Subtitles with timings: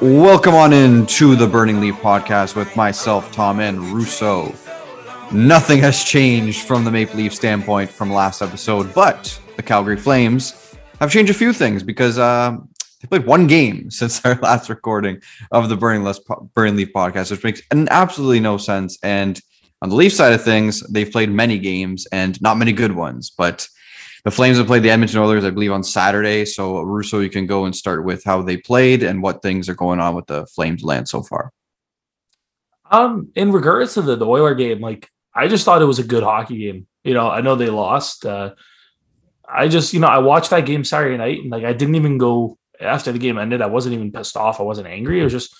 [0.00, 4.54] Welcome on in to the Burning Leaf podcast with myself, Tom, and Russo.
[5.30, 10.74] Nothing has changed from the Maple Leaf standpoint from last episode, but the Calgary Flames
[11.00, 12.56] have changed a few things because uh,
[13.02, 15.20] they played one game since our last recording
[15.52, 16.10] of the Burning,
[16.54, 18.98] Burning Leaf podcast, which makes an absolutely no sense.
[19.02, 19.38] And
[19.82, 23.30] on the Leaf side of things, they've played many games and not many good ones,
[23.36, 23.68] but
[24.24, 26.44] the Flames have played the Edmonton Oilers, I believe, on Saturday.
[26.44, 29.74] So, Russo, you can go and start with how they played and what things are
[29.74, 31.52] going on with the Flames land so far.
[32.90, 36.04] Um, in regards to the, the Oiler game, like I just thought it was a
[36.04, 36.86] good hockey game.
[37.04, 38.26] You know, I know they lost.
[38.26, 38.54] Uh,
[39.48, 42.18] I just, you know, I watched that game Saturday night and like I didn't even
[42.18, 43.62] go after the game ended.
[43.62, 44.60] I wasn't even pissed off.
[44.60, 45.20] I wasn't angry.
[45.20, 45.54] It was just,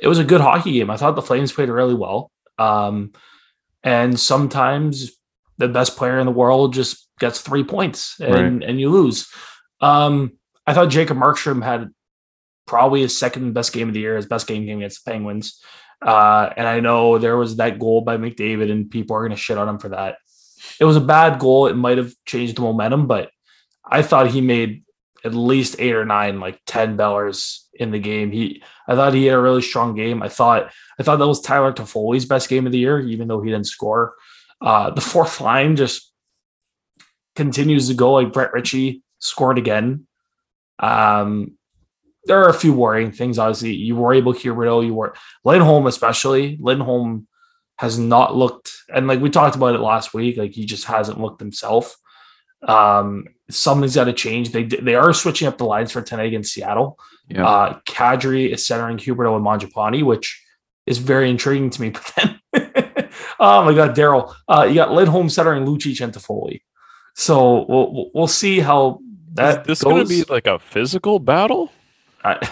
[0.00, 0.90] it was a good hockey game.
[0.90, 2.30] I thought the Flames played really well.
[2.58, 3.12] Um,
[3.82, 5.12] and sometimes
[5.62, 8.68] the best player in the world just gets three points and, right.
[8.68, 9.28] and you lose.
[9.80, 10.32] Um,
[10.66, 11.90] I thought Jacob Markstrom had
[12.66, 15.60] probably his second best game of the year, his best game against the Penguins.
[16.00, 19.36] Uh, and I know there was that goal by McDavid, and people are going to
[19.36, 20.18] shit on him for that.
[20.80, 21.66] It was a bad goal.
[21.66, 23.30] It might have changed the momentum, but
[23.84, 24.84] I thought he made
[25.24, 28.32] at least eight or nine, like 10 bellers in the game.
[28.32, 30.22] He, I thought he had a really strong game.
[30.22, 33.40] I thought, I thought that was Tyler Toffoli's best game of the year, even though
[33.40, 34.14] he didn't score.
[34.62, 36.12] Uh, the fourth line just
[37.34, 40.06] continues to go like Brett Ritchie scored again.
[40.78, 41.56] Um,
[42.24, 43.38] there are a few worrying things.
[43.38, 44.84] Obviously, you worry about Huberdeau.
[44.84, 47.26] You were Lindholm, especially Lindholm
[47.78, 51.20] has not looked, and like we talked about it last week, like he just hasn't
[51.20, 51.96] looked himself.
[52.62, 54.50] Um, something's got to change.
[54.50, 56.98] They they are switching up the lines for tonight against Seattle.
[57.28, 57.46] Yeah.
[57.46, 60.40] Uh, Kadri is centering Huberdeau and Mangiapane, which
[60.86, 61.90] is very intriguing to me.
[61.94, 62.40] But then,
[63.42, 66.62] oh my god, Daryl, uh, you got Lindholm centering Lucic and Toffoli.
[67.14, 69.00] So we'll we'll see how
[69.34, 69.62] that.
[69.62, 71.70] Is this going to be like a physical battle?
[72.24, 72.48] I,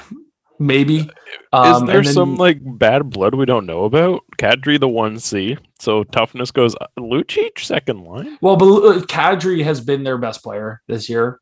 [0.58, 1.08] maybe.
[1.52, 4.22] Um, Is there then, some like bad blood we don't know about?
[4.36, 8.36] Kadri the one C, so toughness goes uh, Lucic second line.
[8.40, 11.40] Well, but uh, Kadri has been their best player this year.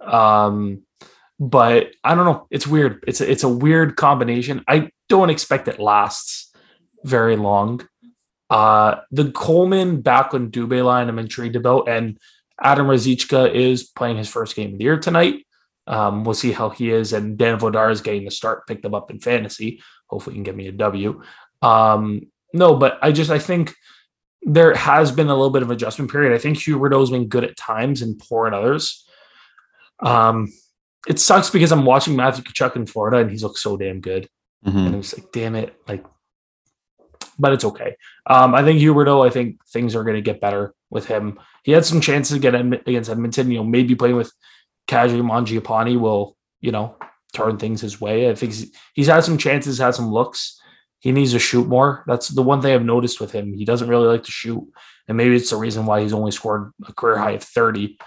[0.00, 0.82] Um,
[1.38, 2.46] but I don't know.
[2.50, 3.02] It's weird.
[3.06, 4.62] It's a, it's a weird combination.
[4.68, 6.52] I don't expect it lasts
[7.04, 7.86] very long.
[8.50, 12.18] Uh, the Coleman Backlund Dubé line I'm intrigued about, and
[12.60, 15.46] Adam Ruzicka is playing his first game of the year tonight.
[15.86, 17.12] Um, we'll see how he is.
[17.12, 19.82] And Dan Vladar is getting the start, picked him up in fantasy.
[20.08, 21.22] Hopefully, he can get me a W.
[21.62, 22.22] Um,
[22.52, 23.74] no, but I just I think
[24.42, 26.34] there has been a little bit of adjustment period.
[26.34, 29.06] I think Huberdeau's been good at times and poor at others.
[30.00, 30.52] Um,
[31.08, 34.28] it sucks because I'm watching Matthew Tkachuk in Florida and he's looked so damn good.
[34.66, 34.78] Mm-hmm.
[34.78, 36.04] And it's like, damn it, like,
[37.40, 37.96] but it's okay.
[38.26, 41.38] Um, I think Huberdeau, I think things are going to get better with him.
[41.64, 43.50] He had some chances to get against Edmonton.
[43.50, 44.32] You know, maybe playing with
[44.86, 46.96] Kadri Mangiapane will, you know,
[47.32, 48.28] turn things his way.
[48.28, 50.60] I think he's, he's had some chances, had some looks.
[51.00, 52.04] He needs to shoot more.
[52.06, 53.54] That's the one thing I've noticed with him.
[53.54, 54.62] He doesn't really like to shoot,
[55.08, 57.98] and maybe it's the reason why he's only scored a career high of thirty.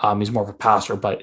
[0.00, 0.96] Um, he's more of a passer.
[0.96, 1.22] But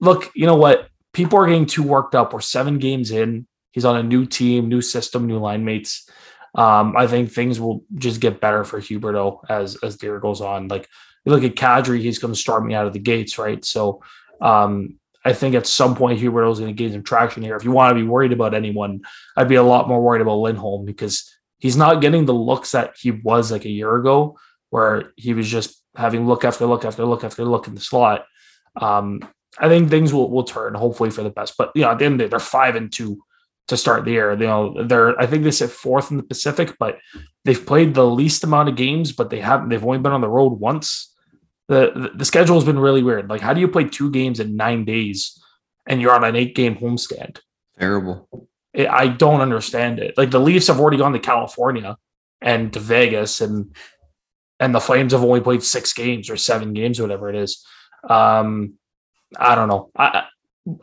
[0.00, 0.88] look, you know what?
[1.12, 2.32] People are getting too worked up.
[2.32, 3.46] We're seven games in.
[3.72, 6.08] He's on a new team, new system, new line mates.
[6.54, 10.40] Um, I think things will just get better for Huberdeau as as the year goes
[10.40, 10.68] on.
[10.68, 10.88] Like
[11.24, 13.64] you look at Kadri, he's going to start me out of the gates, right?
[13.64, 14.02] So
[14.40, 17.56] um, I think at some point Huberdeau is going to gain some traction here.
[17.56, 19.02] If you want to be worried about anyone,
[19.36, 22.94] I'd be a lot more worried about Lindholm because he's not getting the looks that
[22.98, 24.38] he was like a year ago,
[24.70, 28.24] where he was just having look after look after look after look in the slot.
[28.76, 29.20] Um,
[29.58, 31.54] I think things will, will turn hopefully for the best.
[31.58, 33.22] But you know, at the end the day, they're five and two
[33.70, 34.32] to start the year.
[34.32, 36.98] You know, they're I think they sit fourth in the Pacific, but
[37.44, 39.70] they've played the least amount of games, but they haven't.
[39.70, 41.14] They've only been on the road once.
[41.68, 43.30] The, the the schedule has been really weird.
[43.30, 45.40] Like, how do you play two games in nine days
[45.86, 47.38] and you're on an eight game homestand?
[47.78, 48.28] Terrible.
[48.72, 50.16] It, I don't understand it.
[50.16, 51.96] Like the Leafs have already gone to California
[52.40, 53.74] and to Vegas, and
[54.58, 57.64] and the Flames have only played six games or seven games, whatever it is.
[58.08, 58.74] Um,
[59.38, 59.90] I don't know.
[59.96, 60.24] I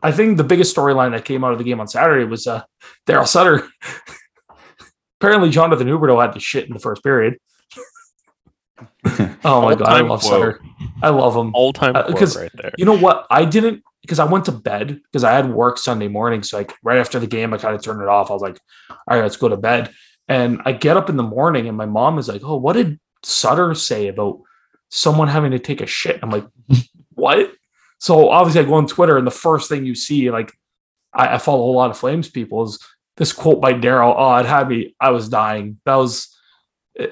[0.03, 2.63] I think the biggest storyline that came out of the game on Saturday was uh,
[3.05, 3.67] Daryl Sutter.
[5.19, 7.37] Apparently, Jonathan Huberdeau had to shit in the first period.
[9.43, 10.31] oh my god, I love quote.
[10.31, 10.61] Sutter.
[11.01, 12.71] I love him all time because uh, right there.
[12.77, 13.25] You know what?
[13.29, 16.43] I didn't because I went to bed because I had work Sunday morning.
[16.43, 18.29] So like right after the game, I kind of turned it off.
[18.29, 18.59] I was like,
[18.89, 19.91] all right, let's go to bed.
[20.27, 22.99] And I get up in the morning, and my mom is like, "Oh, what did
[23.23, 24.41] Sutter say about
[24.89, 26.45] someone having to take a shit?" I'm like,
[27.13, 27.53] "What?"
[27.99, 30.53] So obviously, I go on Twitter, and the first thing you see, like
[31.13, 32.79] I, I follow a lot of Flames people, is
[33.17, 34.13] this quote by Daryl.
[34.15, 34.95] Oh, it had me.
[34.99, 35.79] I was dying.
[35.85, 36.35] That was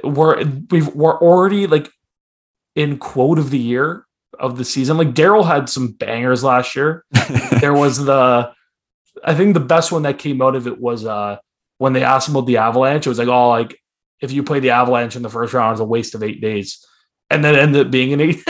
[0.04, 1.92] we're we've we're already like
[2.76, 4.06] in quote of the year
[4.40, 4.98] of the season.
[4.98, 7.06] Like Daryl had some bangers last year.
[7.60, 8.52] there was the
[9.24, 11.38] I think the best one that came out of it was uh
[11.78, 13.06] when they asked him about the Avalanche.
[13.06, 13.80] It was like, oh, like
[14.22, 16.86] if you play the Avalanche in the first round, it's a waste of eight days,
[17.30, 18.44] and then ended up being an eight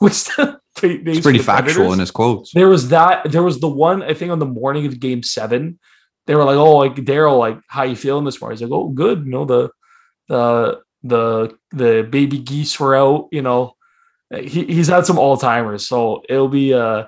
[0.00, 0.61] waste of eight days.
[0.82, 2.52] It's pretty factual in his quotes.
[2.52, 3.30] There was that.
[3.30, 5.78] There was the one I think on the morning of Game Seven.
[6.26, 8.88] They were like, "Oh, like Daryl, like how you feeling this morning?" He's like, "Oh,
[8.88, 9.24] good.
[9.24, 9.70] You know the
[10.28, 13.28] the the the baby geese were out.
[13.32, 13.76] You know,
[14.32, 17.04] he, he's had some all timers, so it'll be uh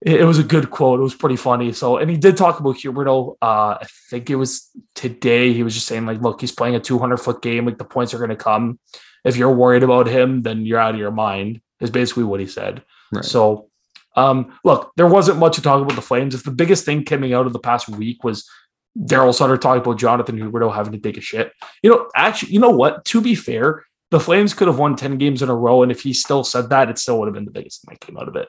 [0.00, 1.00] it, it was a good quote.
[1.00, 1.72] It was pretty funny.
[1.72, 3.36] So, and he did talk about Huberdeau.
[3.42, 5.52] Uh, I think it was today.
[5.52, 7.66] He was just saying like, look, he's playing a 200 foot game.
[7.66, 8.78] Like the points are going to come.
[9.24, 11.60] If you're worried about him, then you're out of your mind.
[11.80, 12.82] Is basically what he said.
[13.12, 13.24] Right.
[13.24, 13.68] So,
[14.16, 16.34] um, look, there wasn't much to talk about the Flames.
[16.34, 18.48] If the biggest thing coming out of the past week was
[18.98, 21.52] Daryl Sutter talking about Jonathan Huberdeau having to take a shit.
[21.82, 23.04] You know, actually, you know what?
[23.06, 26.00] To be fair, the Flames could have won 10 games in a row, and if
[26.00, 28.28] he still said that, it still would have been the biggest thing that came out
[28.28, 28.48] of it.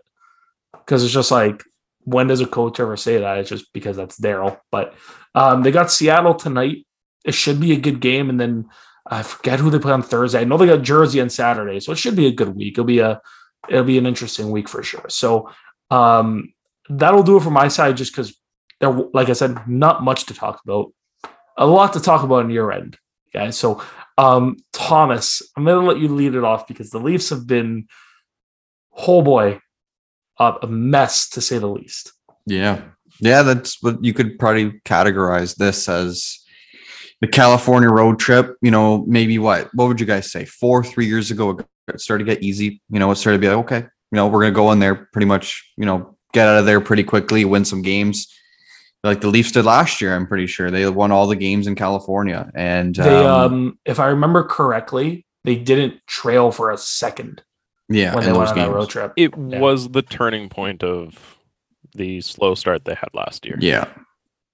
[0.74, 1.64] Because it's just like,
[2.00, 3.38] when does a coach ever say that?
[3.38, 4.58] It's just because that's Daryl.
[4.72, 4.96] But
[5.36, 6.88] um, they got Seattle tonight.
[7.26, 8.70] It should be a good game, and then
[9.10, 10.42] I forget who they play on Thursday.
[10.42, 12.74] I know they got Jersey on Saturday, so it should be a good week.
[12.74, 13.22] It'll be a
[13.68, 15.06] it'll be an interesting week for sure.
[15.10, 15.50] So
[15.90, 16.54] um,
[16.90, 18.36] that'll do it for my side, just because
[18.80, 20.94] there, like I said, not much to talk about.
[21.58, 22.98] A lot to talk about on your end,
[23.34, 23.58] guys.
[23.58, 23.84] So
[24.18, 27.88] um, Thomas, I'm gonna let you lead it off because the Leafs have been,
[28.96, 29.60] oh boy,
[30.38, 32.14] uh, a mess to say the least.
[32.46, 32.82] Yeah.
[33.22, 36.39] Yeah, that's what you could probably categorize this as
[37.22, 38.56] the California road trip.
[38.62, 39.70] You know, maybe what?
[39.74, 40.46] What would you guys say?
[40.46, 42.82] Four, three years ago, it started to get easy.
[42.90, 45.10] You know, it started to be like, okay, you know, we're gonna go in there
[45.12, 48.28] pretty much, you know, get out of there pretty quickly, win some games.
[49.04, 51.76] Like the Leafs did last year, I'm pretty sure they won all the games in
[51.76, 52.52] California.
[52.54, 57.42] And They, um, um, if I remember correctly, they didn't trail for a second
[57.88, 59.14] yeah, when they went those on that road trip.
[59.16, 59.60] It Yeah.
[59.60, 61.38] was the turning point of
[61.96, 63.58] the slow start they had last year.
[63.62, 63.86] Yeah.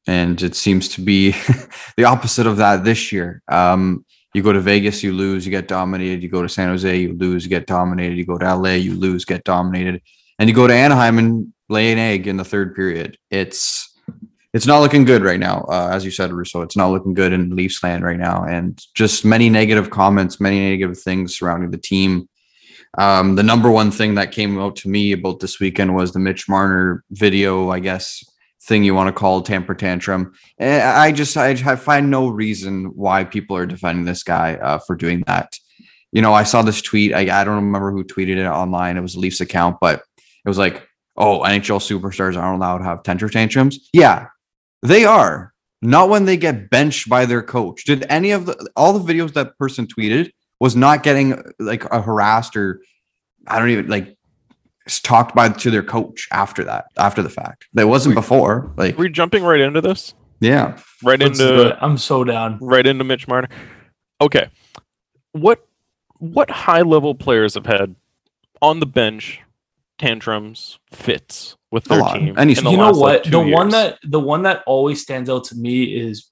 [0.08, 1.32] And it seems to be
[1.98, 3.42] the opposite of that this year.
[3.48, 6.22] Um, you go to Vegas, you lose, you get dominated.
[6.22, 8.18] You go to San Jose, you lose, you get dominated.
[8.18, 10.02] You go to LA, you lose, get dominated.
[10.38, 13.18] And you go to Anaheim and lay an egg in the third period.
[13.32, 13.92] It's
[14.54, 15.66] it's not looking good right now.
[15.68, 18.46] Uh, as you said, Russo, it's not looking good in Leafs land right now.
[18.46, 22.30] And just many negative comments, many negative things surrounding the team.
[22.98, 26.20] Um, the number one thing that came out to me about this weekend was the
[26.20, 28.24] Mitch Marner video, I guess,
[28.66, 30.34] thing you want to call tamper tantrum.
[30.58, 34.96] And I just I, find no reason why people are defending this guy uh, for
[34.96, 35.58] doing that.
[36.12, 37.14] You know, I saw this tweet.
[37.14, 38.98] I, I don't remember who tweeted it online.
[38.98, 43.04] It was Leafs account, but it was like, "Oh, NHL superstars aren't allowed to have
[43.04, 44.28] temper tantrums." Yeah,
[44.82, 45.54] they are.
[45.82, 47.84] Not when they get benched by their coach.
[47.84, 52.02] Did any of the all the videos that person tweeted was not getting like a
[52.02, 52.82] harassed or
[53.46, 54.18] I don't even like
[54.88, 57.66] talked by to their coach after that, after the fact.
[57.74, 58.72] That wasn't before.
[58.78, 60.14] Like, Are we jumping right into this?
[60.40, 60.78] yeah.
[61.04, 61.78] Right Let's into it.
[61.82, 62.58] I'm so down.
[62.62, 63.50] right into Mitch Marner.
[64.22, 64.50] Okay.
[65.32, 65.68] What
[66.20, 67.96] what high level players have had
[68.62, 69.42] on the bench
[69.98, 72.36] tantrums, fits with A their team?
[72.38, 73.24] And you- in the you know last, like, what?
[73.26, 76.30] two the one that the one that always stands out to me is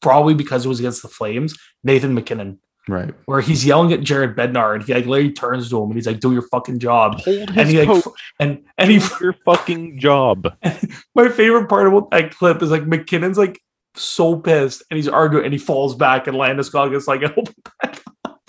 [0.00, 2.58] probably because it was against the Flames, Nathan MacKinnon,
[2.88, 3.12] Right.
[3.24, 6.06] where he's yelling at Jared Bednar and he like literally turns to him and he's
[6.06, 8.98] like, "Do your fucking job." hold And his he like, coach f- and and he
[8.98, 10.46] do your fucking job.
[11.16, 13.60] my favorite part about that clip is like MacKinnon's like
[13.96, 17.54] so pissed and he's arguing and he falls back and Landeskog is like help him
[17.82, 18.40] back up.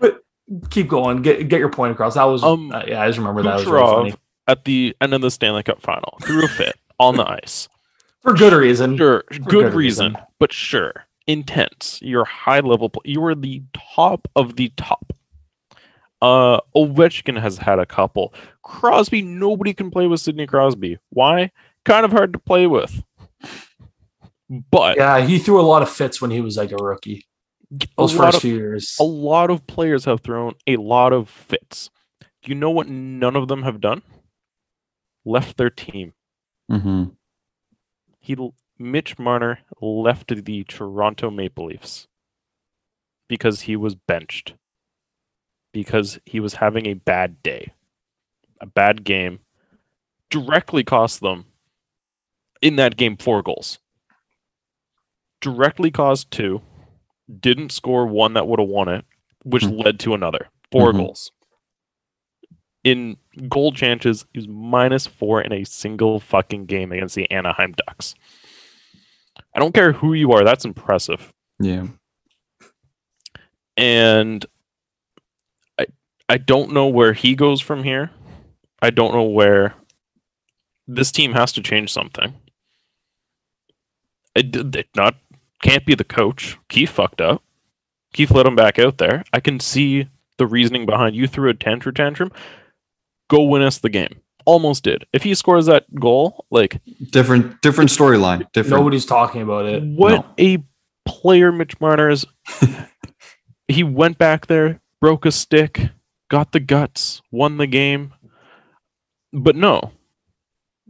[0.00, 0.20] But
[0.70, 2.14] keep going, get get your point across.
[2.14, 4.16] That was Um, uh, yeah, I just remember that was really funny Kucherov
[4.48, 7.68] at the end of the Stanley Cup final threw a fit on the ice.
[8.22, 8.96] for good reason.
[8.96, 10.16] Sure, good, good reason, reason.
[10.40, 11.98] but sure, intense.
[12.02, 12.90] You're high level.
[13.04, 13.62] You are the
[13.96, 15.12] top of the top.
[16.22, 18.32] Uh, Ovechkin has had a couple.
[18.62, 20.98] Crosby, nobody can play with Sidney Crosby.
[21.10, 21.50] Why?
[21.84, 23.02] Kind of hard to play with.
[24.70, 27.26] But Yeah, he threw a lot of fits when he was like a rookie.
[27.72, 28.96] a Those lot first of few years.
[29.00, 31.90] a lot of players have thrown a lot of fits.
[32.44, 32.88] You know what?
[32.88, 34.02] None of them have done.
[35.24, 36.12] Left their team.
[36.70, 37.04] Mm-hmm.
[38.20, 42.06] he l- Mitch Marner left the Toronto Maple Leafs
[43.28, 44.54] because he was benched
[45.72, 47.72] because he was having a bad day.
[48.60, 49.40] A bad game
[50.30, 51.46] directly cost them
[52.62, 53.78] in that game four goals.
[55.40, 56.62] Directly caused two,
[57.40, 59.04] didn't score one that would have won it,
[59.44, 59.76] which Hmm.
[59.76, 60.48] led to another.
[60.72, 60.96] 4 Mhm.
[60.96, 61.32] goals.
[62.82, 63.18] In
[63.48, 68.14] goal chances, he was minus four in a single fucking game against the Anaheim Ducks.
[69.56, 71.32] I don't care who you are, that's impressive.
[71.58, 71.86] Yeah.
[73.76, 74.44] And
[75.78, 75.86] I
[76.28, 78.10] I don't know where he goes from here.
[78.82, 79.74] I don't know where
[80.86, 82.34] this team has to change something.
[84.34, 85.16] It, did- not
[85.62, 86.58] can't be the coach.
[86.68, 87.42] Keefe fucked up.
[88.12, 89.24] Keefe let him back out there.
[89.32, 92.30] I can see the reasoning behind you threw a tantrum tantrum.
[93.28, 94.20] Go win us the game.
[94.46, 95.04] Almost did.
[95.12, 98.46] If he scores that goal, like Different different storyline.
[98.52, 98.76] Different.
[98.78, 99.82] Nobody's talking about it.
[99.82, 100.26] what No.
[100.38, 100.64] a
[101.04, 102.24] player Mitch Marner is.
[103.68, 105.90] he went back there, broke a stick,
[106.30, 108.14] got the guts, won the game.
[109.32, 109.92] But no,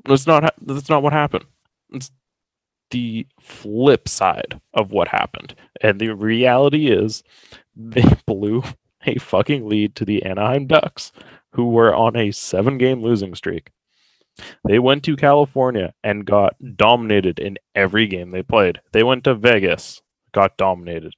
[0.05, 0.45] that's not.
[0.45, 1.47] ha- That's not what happened.
[1.93, 2.11] It's
[2.91, 7.23] the flip side of what happened, and the reality is,
[7.77, 8.63] they blew
[9.07, 11.11] a fucking lead to the Anaheim Ducks,
[11.57, 13.71] who were on a seven-game losing streak.
[14.69, 18.81] They went to California and got dominated in every game they played.
[18.93, 21.15] They went to Vegas, got dominated.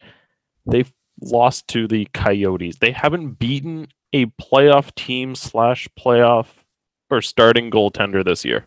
[0.65, 0.85] They
[1.21, 2.79] lost to the Coyotes.
[2.79, 6.47] They haven't beaten a playoff team slash playoff
[7.11, 8.67] or starting goaltender this year.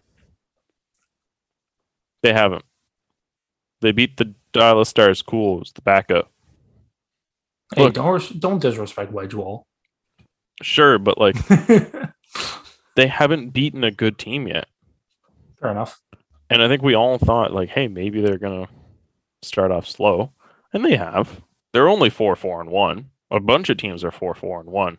[2.23, 2.65] They haven't.
[3.79, 5.21] They beat the Dallas Stars.
[5.21, 5.55] Cool.
[5.55, 6.29] It was the backup.
[7.73, 7.93] Hey, Look.
[7.93, 9.61] don't don't disrespect Wedgewood.
[10.61, 11.35] Sure, but like
[12.95, 14.67] they haven't beaten a good team yet.
[15.59, 15.99] Fair enough.
[16.49, 18.67] And I think we all thought like, hey, maybe they're gonna
[19.41, 20.33] start off slow,
[20.73, 21.41] and they have.
[21.73, 23.11] They're only four, four, and one.
[23.29, 24.97] A bunch of teams are four, four, and one.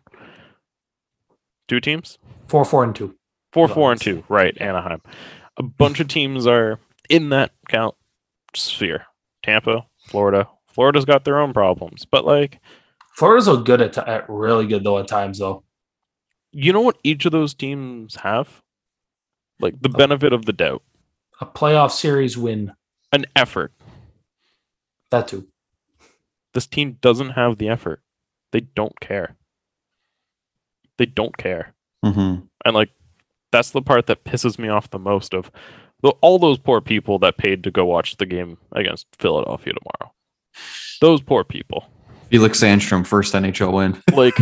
[1.67, 2.17] Two teams,
[2.47, 3.15] Four, four, and two.
[3.51, 4.23] four, four, and two.
[4.27, 5.01] Right, Anaheim.
[5.57, 6.79] A bunch of teams are
[7.09, 7.95] in that count
[8.55, 9.05] sphere.
[9.43, 10.47] Tampa, Florida.
[10.67, 12.59] Florida's got their own problems, but like,
[13.15, 15.63] Florida's a good at, t- at really good though at times though.
[16.51, 18.61] you know what each of those teams have?
[19.59, 20.83] Like the benefit of the doubt,
[21.39, 22.73] A playoff series win.
[23.11, 23.71] an effort.
[25.11, 25.47] That too.
[26.53, 28.01] This team doesn't have the effort.
[28.51, 29.35] They don't care.
[30.97, 31.73] They don't care.
[32.03, 32.47] Mhm.
[32.65, 32.89] And like
[33.51, 35.51] that's the part that pisses me off the most of
[36.01, 40.13] the, all those poor people that paid to go watch the game against Philadelphia tomorrow.
[40.99, 41.87] Those poor people.
[42.33, 44.01] Felix Sandstrom first NHL win.
[44.11, 44.35] Like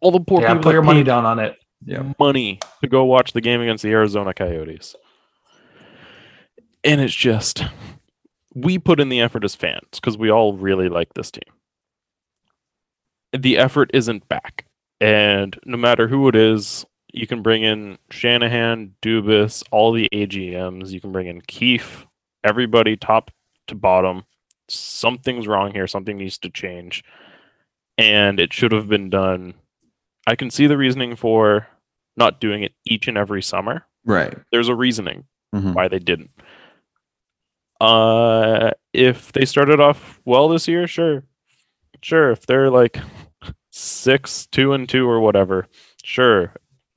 [0.00, 1.56] all the poor yeah, people put your money down on it.
[1.84, 2.12] Yeah.
[2.18, 4.96] money to go watch the game against the Arizona Coyotes.
[6.82, 7.62] And it's just
[8.56, 11.54] we put in the effort as fans because we all really like this team.
[13.32, 14.66] The effort isn't back.
[15.00, 20.90] And no matter who it is, you can bring in Shanahan, Dubas, all the AGMs,
[20.90, 22.04] you can bring in Keefe,
[22.42, 23.30] everybody top
[23.68, 24.24] to bottom.
[24.68, 27.02] Something's wrong here, something needs to change.
[27.96, 29.54] And it should have been done.
[30.26, 31.66] I can see the reasoning for
[32.16, 33.86] not doing it each and every summer.
[34.04, 34.36] Right.
[34.52, 35.74] There's a reasoning Mhm.
[35.74, 36.30] why they didn't.
[37.80, 41.22] Uh, if they started off well this year, sure,
[42.02, 42.30] sure.
[42.32, 42.98] If they're like
[43.70, 45.66] six, two, and two, or whatever,
[46.02, 46.54] sure,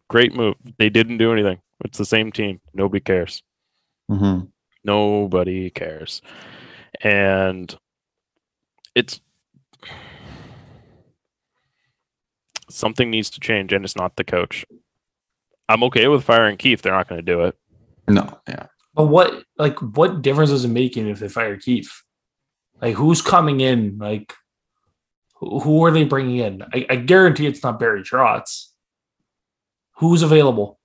[0.08, 0.56] great move.
[0.80, 1.60] They didn't do anything.
[1.86, 2.62] It's the same team.
[2.74, 3.44] Nobody cares.
[4.10, 4.50] Mhm.
[4.84, 6.22] Nobody cares,
[7.02, 7.76] and
[8.96, 9.20] it's
[12.70, 14.66] something needs to change, and it's not the coach.
[15.70, 16.82] I'm okay with firing Keefe.
[16.82, 17.58] They're not going to do it.
[18.08, 18.40] No.
[18.48, 18.68] Yeah.
[18.94, 22.04] But what like what difference is it making if they fire Keefe?
[22.82, 23.98] Like who's coming in?
[23.98, 24.34] Like
[25.36, 26.64] who, who are they bringing in?
[26.74, 28.68] I, I guarantee it's not Barry Trotz.
[29.98, 30.80] Who's available?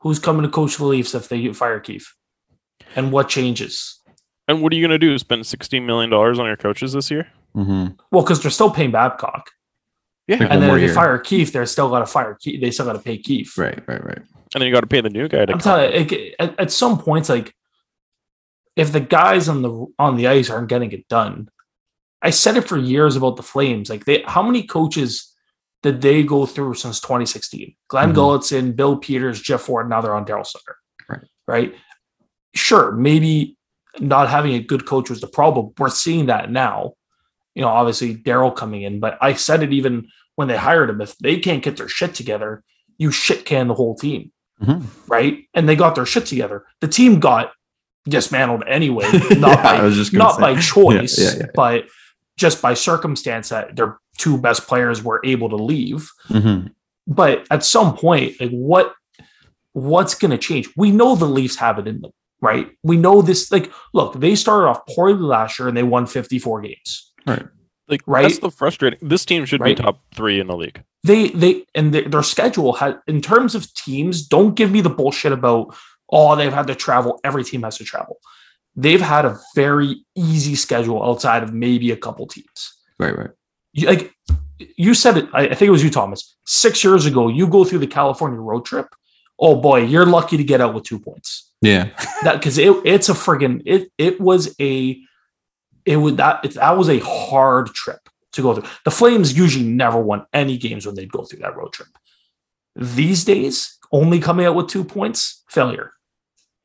[0.00, 2.14] Who's coming to coach the Leafs if they fire Keefe?
[2.96, 4.00] And what changes?
[4.48, 5.16] And what are you going to do?
[5.18, 7.28] Spend sixteen million dollars on your coaches this year?
[7.56, 7.96] Mhm.
[8.10, 9.50] Well, because they're still paying Babcock,
[10.26, 10.94] Yeah, Like and one then if they year.
[10.94, 12.60] fire Keefe, they're still got to fire Keefe.
[12.60, 13.56] They still got to pay Keefe.
[13.56, 13.80] Right.
[13.88, 14.04] Right.
[14.04, 14.18] Right.
[14.18, 15.78] and then you got to pay the new guy to I'm come.
[15.80, 17.54] telling you, like, at, at some points, like
[18.76, 21.48] if the guys on the on the ice aren't getting it done,
[22.22, 23.88] I said it for years about the Flames.
[23.88, 25.32] Like they, how many coaches
[25.82, 27.74] did they go through since 2016?
[27.88, 28.14] Glen Mhm.
[28.16, 29.88] Gulutzan, Bill Peters, Geoff Ward.
[29.88, 30.76] Now they're on Daryl Sutter.
[31.08, 31.20] Right.
[31.46, 31.74] Right.
[32.54, 33.56] Sure, maybe
[34.00, 35.72] not having a good coach was the problem.
[35.78, 36.94] We're seeing that now.
[37.54, 41.00] You know, obviously Daryl coming in, but I said it even when they hired him.
[41.00, 42.62] If they can't get their shit together,
[42.98, 44.32] you shit can the whole team
[44.62, 44.84] Mhm.
[45.08, 45.44] right?
[45.54, 46.64] And they got their shit together.
[46.80, 47.52] The team got
[48.08, 50.40] dismantled anyway, not Yeah, by not say.
[50.40, 51.84] by choice, Yeah, yeah, but
[52.36, 56.08] just by circumstance that their two best players were able to leave.
[56.28, 56.70] Mhm.
[57.06, 58.92] But at some point, like what
[59.72, 60.68] what's going to change?
[60.76, 62.12] We know the Leafs have it in them,
[62.44, 62.70] right?
[62.82, 63.50] We know this.
[63.50, 67.12] Like, look, they started off poorly last year and they won 54 games.
[67.26, 67.44] Right.
[67.88, 68.22] Like right?
[68.22, 68.98] that's the frustrating.
[69.02, 69.76] This team should Right.
[69.76, 70.82] be top three in the league.
[71.02, 74.88] they they and their, their schedule had in terms of teams don't give me the
[74.90, 75.74] bullshit about
[76.10, 78.16] oh they've had to travel every team has to travel
[78.74, 82.60] they've had a very easy schedule outside of maybe a couple teams
[82.98, 83.16] Right.
[83.18, 83.30] Right.
[83.74, 84.12] you, like
[84.76, 87.64] you said it I, I think it was you thomas six years ago you go
[87.64, 88.88] through the california road trip
[89.38, 91.52] oh boy, you're lucky to get out with two points.
[91.60, 91.90] Yeah.
[92.22, 94.98] That because it it's a friggin' it it was a
[95.84, 98.00] it would that it, that was a hard trip
[98.32, 98.68] to go through.
[98.84, 101.88] The Flames usually never won any games when they'd go through that road trip.
[102.76, 105.92] These days, only coming out with two points, failure.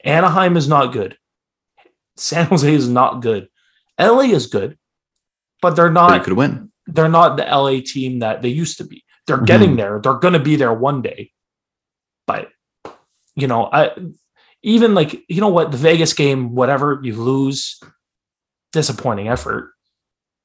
[0.03, 1.17] Anaheim is not good.
[2.15, 3.49] San Jose is not good.
[3.99, 4.77] LA is good,
[5.61, 6.09] but they're not.
[6.09, 6.71] not could win.
[6.87, 9.03] they're not the LA team that they used to be.
[9.27, 9.77] They're getting mm-hmm.
[9.77, 9.99] there.
[10.01, 11.31] They're going to be there one day.
[12.25, 12.49] But
[13.41, 13.91] you know, I
[14.63, 17.79] even like you know what the Vegas game, whatever you lose,
[18.73, 19.71] disappointing effort.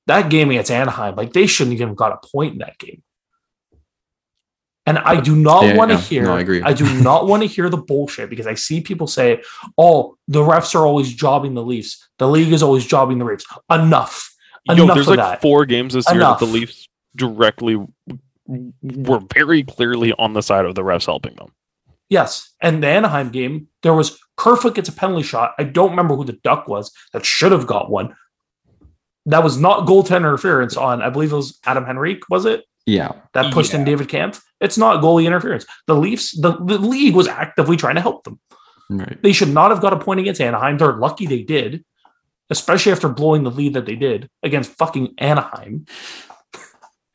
[0.06, 3.02] That game against Anaheim, like they shouldn't even got a point in that game.
[4.86, 6.00] And I do not Yeah, want to yeah.
[6.02, 6.22] hear.
[6.24, 6.60] No, I agree.
[6.62, 9.42] I do not want to hear the bullshit because I see people say,
[9.78, 12.06] "Oh, the refs are always jobbing the Leafs.
[12.18, 14.30] The league is always jobbing the Leafs." Enough.
[14.66, 15.40] Yo, Enough there's of like that.
[15.40, 16.86] four games this year that the Leafs
[17.16, 17.76] directly
[18.46, 21.48] were very clearly on the side of the refs helping them.
[22.08, 22.52] Yes.
[22.60, 25.54] And the Anaheim game, there was Kerfoot gets a penalty shot.
[25.58, 28.14] I don't remember who the duck was that should have got one.
[29.26, 32.64] That was not goaltender interference on, I believe it was Adam Henrique, was it?
[32.86, 33.12] Yeah.
[33.32, 34.42] That pushed in David Kämpf.
[34.60, 35.64] It's not goalie interference.
[35.86, 38.38] The Leafs, the, the league was actively trying to help them.
[38.90, 39.22] Right.
[39.22, 40.76] They should not have got a point against Anaheim.
[40.76, 41.84] They're lucky they did,
[42.50, 45.86] especially after blowing the lead that they did against fucking Anaheim.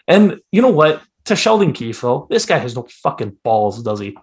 [0.08, 1.04] And you know what?
[1.26, 4.18] To Sheldon Keefe, though, this guy has no fucking balls, does he?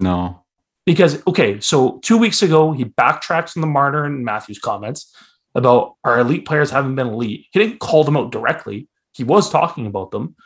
[0.00, 0.44] No.
[0.86, 5.14] because okay, so two weeks ago he backtracks on the Marner and Matthews comments
[5.54, 7.46] about our elite players haven't been elite.
[7.52, 8.88] He didn't call them out directly.
[9.12, 10.36] He was talking about them,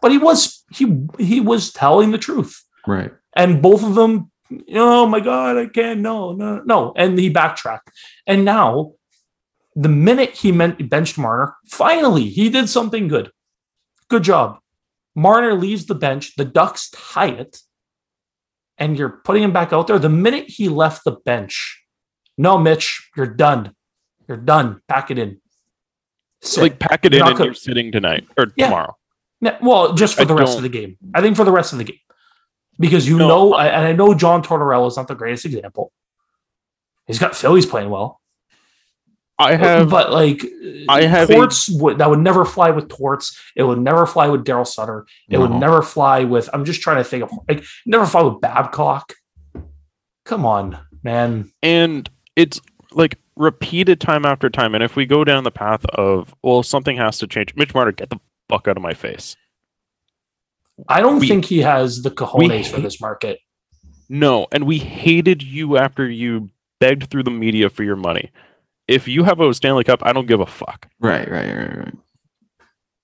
[0.00, 2.64] but he was he he was telling the truth.
[2.86, 3.12] Right.
[3.36, 4.30] And both of them,
[4.74, 6.92] oh my god, I can't no no no.
[6.96, 7.90] And he backtracked.
[8.26, 8.94] And now,
[9.76, 13.30] the minute he meant benched Marner, finally he did something good.
[14.08, 14.58] Good job.
[15.14, 16.34] Marner leaves the bench.
[16.36, 17.60] The Ducks tie it
[18.78, 19.98] and you're putting him back out there.
[19.98, 21.82] The minute he left the bench,
[22.36, 23.74] no, Mitch, you're done.
[24.28, 24.80] You're done.
[24.88, 25.40] Pack it in.
[26.40, 26.62] Sit.
[26.62, 28.66] Like pack it You're in and gonna- you're sitting tonight or Yeah.
[28.66, 28.96] tomorrow.
[29.40, 30.96] Yeah, well, just for I the rest don't- of the game.
[31.14, 31.98] I think for the rest of the game,
[32.78, 35.92] because you No, know, I, and I know John Tortorella is not the greatest example.
[37.06, 38.17] He's got Phillies playing well,
[39.40, 40.44] I have but like
[40.88, 43.38] I uh, have a- torts would, that would never fly with torts.
[43.54, 45.06] It would never fly with Daryl Sutter.
[45.28, 46.50] It would never fly with.
[46.52, 49.14] I'm just trying to think of like never fly with Babcock.
[50.24, 51.50] Come on, man.
[51.62, 52.60] and it's
[52.92, 54.74] like repeated time after time.
[54.74, 57.54] And if we go down the path of well, something has to change.
[57.54, 59.36] Mitch Marner, get the fuck out of my face.
[60.88, 63.38] I don't We- think he has the cojones for this market.
[64.08, 68.30] No, and we hated you after you begged through the media for your money.
[68.88, 70.88] If you have a Stanley Cup, I don't give a fuck.
[70.98, 71.30] Right.
[71.30, 71.54] Right.
[71.54, 71.78] Right.
[71.78, 71.94] right.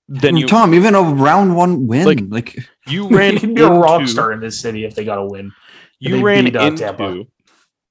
[0.09, 3.68] Then you Tom, even a round one win, Like- like, you ran can be a
[3.70, 5.53] rock into- star in this city if they got a win.
[5.99, 7.23] You ran uh, into Tampa.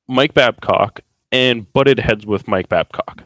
[0.08, 1.00] Mike Babcock
[1.32, 3.24] and butted heads with Mike Babcock.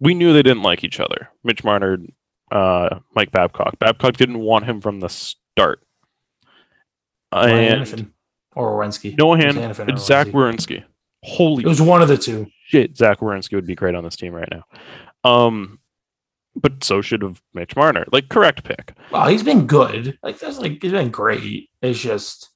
[0.00, 1.28] We knew they didn't like each other.
[1.44, 1.98] Mitch Marner,
[2.50, 3.78] uh, Mike Babcock.
[3.78, 5.82] Babcock didn't want him from the start.
[7.32, 8.10] Ryan And Hanifin
[8.54, 9.16] or Werenski.
[9.18, 10.26] no It was hand, Hanifin or it's Zach.
[10.28, 10.84] Werenski.
[11.24, 12.46] Holy It was one of the two.
[12.72, 14.64] Shit, Zach Werenski would be great on this team right now.
[15.30, 15.78] Um,
[16.56, 18.06] but so should have Mitch Marner.
[18.12, 18.94] Like correct pick.
[19.10, 20.18] Wow, he's been good.
[20.22, 21.68] Like that's like he's been great.
[21.82, 22.48] It's just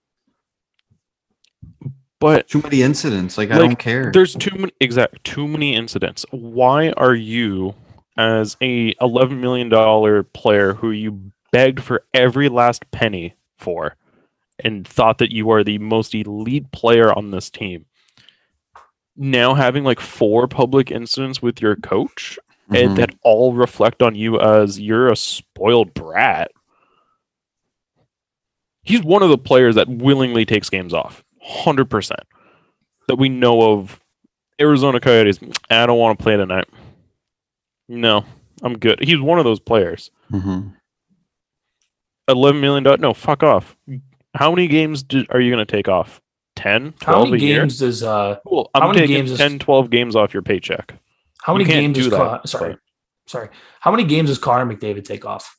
[2.18, 3.36] But too many incidents.
[3.36, 4.10] Like, I don't care.
[4.12, 6.24] there's too many exact too many incidents.
[6.30, 7.74] Why are you
[8.16, 13.96] as a 11 million dollar player who you begged for every last penny for
[14.64, 17.84] and thought that you are the most elite player on this team
[19.16, 22.38] now having like four public incidents with your coach
[22.70, 22.96] and Mhm.
[22.96, 26.50] that all reflect on you as you're a spoiled brat.
[28.82, 32.20] He's one of the players that willingly takes games off 100%
[33.08, 34.00] that we know of.
[34.58, 36.64] Arizona coyotes i don't want to play tonight.
[37.88, 38.24] No
[38.62, 38.98] i'm good.
[39.02, 40.10] He's one of those players.
[40.32, 40.72] Mhm.
[42.28, 43.76] 11 million dollars no fuck off.
[44.34, 46.20] How many games do, are you going to take off
[46.56, 49.30] 10 how 12 many a year games does uh cool how i'm many taking games
[49.32, 50.94] is- 10 12 games off your paycheck
[51.42, 52.80] how many games do does that, Con- sorry but-
[53.26, 53.48] sorry
[53.80, 55.56] how many games does Connor McDavid take off?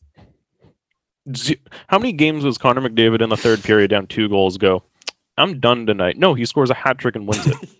[1.87, 4.83] How many games was Connor McDavid in the third period down two goals go?
[5.37, 6.17] I'm done tonight.
[6.17, 7.55] No, he scores a hat trick and wins it.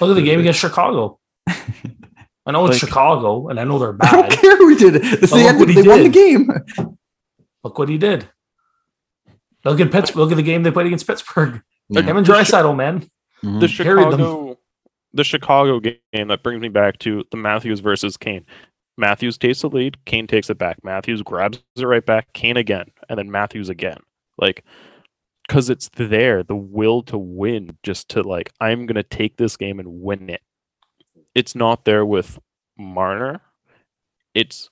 [0.00, 1.18] Look at the game against Chicago.
[1.48, 4.14] I know it's Like- Chicago, and I know they're bad.
[4.14, 5.20] I don't care who did it.
[5.20, 6.12] This But the look what he They won the did.
[6.14, 6.96] game.
[7.64, 8.28] Look what he did.
[9.64, 10.18] Look at Pittsburgh.
[10.18, 11.62] Look at the game they played against Pittsburgh.
[11.88, 12.02] Yeah.
[12.02, 13.08] Him and Draisaitl, man.
[13.42, 13.60] Mhm.
[13.60, 14.58] The Chicago,
[15.12, 18.44] the Chicago game that brings me back to the Matthews versus Kane.
[18.98, 20.82] Matthews takes the lead, Kane takes it back.
[20.82, 23.98] Matthews grabs it right back, Kane again, and then Matthews again.
[24.38, 24.64] Like
[25.46, 29.78] because it's there, the will to win, just to like, I'm gonna take this game
[29.78, 30.42] and win it.
[31.34, 32.38] It's not there with
[32.76, 33.42] Marner.
[34.34, 34.70] It's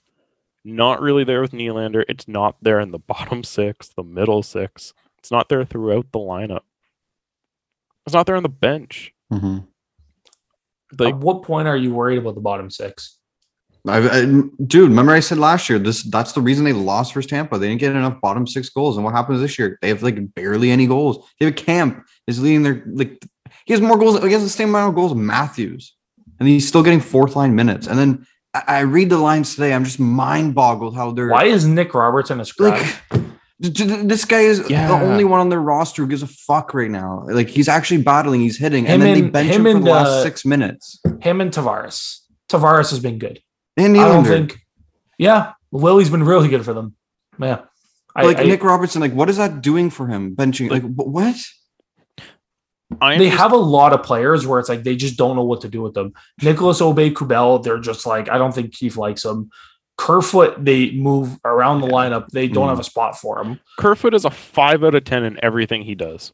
[0.64, 2.04] not really there with Nylander.
[2.08, 4.94] It's not there in the bottom six, the middle six.
[5.18, 6.62] It's not there throughout the lineup.
[8.06, 9.12] It's not there on the bench.
[9.32, 9.58] Mm-hmm.
[10.98, 13.18] Like At what point are you worried about the bottom six?
[13.86, 14.24] I, I,
[14.66, 17.58] dude, remember I said last year this that's the reason they lost versus Tampa.
[17.58, 18.96] They didn't get enough bottom six goals.
[18.96, 19.78] And what happens this year?
[19.82, 21.28] They have like barely any goals.
[21.38, 23.22] David Kämpf is leading their like
[23.66, 25.94] he has more goals, he has the same amount of goals as Matthews.
[26.40, 27.86] And he's still getting fourth line minutes.
[27.86, 29.74] And then I, I read the lines today.
[29.74, 32.80] I'm just mind boggled how they're Why is Nick Robertson a scrap?
[32.80, 33.23] like d- d-
[33.68, 34.88] this guy is Yeah.
[34.88, 37.24] the only one on their roster who gives a fuck right now.
[37.26, 39.86] Like he's actually battling, he's hitting, Him and then they bench him him, for and,
[39.86, 41.00] the last uh, six minutes.
[41.20, 42.18] Him and Tavares.
[42.48, 43.40] Tavares has been good.
[43.76, 44.58] And I don't think.
[45.18, 46.94] Yeah, Lily's been really good for them.
[47.40, 47.62] Yeah,
[48.14, 50.36] I, like I- Nick Robertson, like what is that doing for him?
[50.36, 51.36] Benching, like wh- what?
[53.00, 55.42] I they understand- have a lot of players where it's like they just don't know
[55.44, 56.12] what to do with them.
[56.42, 59.50] Nicolas Aube-Kubel, they're just like I don't think Keefe likes them.
[59.96, 62.28] Kerfoot, they move around the lineup.
[62.28, 62.70] They don't Mm.
[62.70, 63.60] have a spot for him.
[63.78, 66.32] Kerfoot is a five out of ten in everything he does.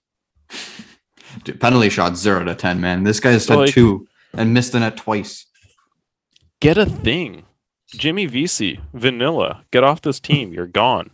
[1.45, 3.05] Dude, penalty shot zero to ten, man.
[3.05, 5.47] This guy guy's had Like- two and missed the net twice.
[6.61, 7.45] Get a thing.
[7.93, 9.65] Jimmy Vesey, vanilla.
[9.73, 10.53] Get off this team.
[10.53, 11.11] You're gone.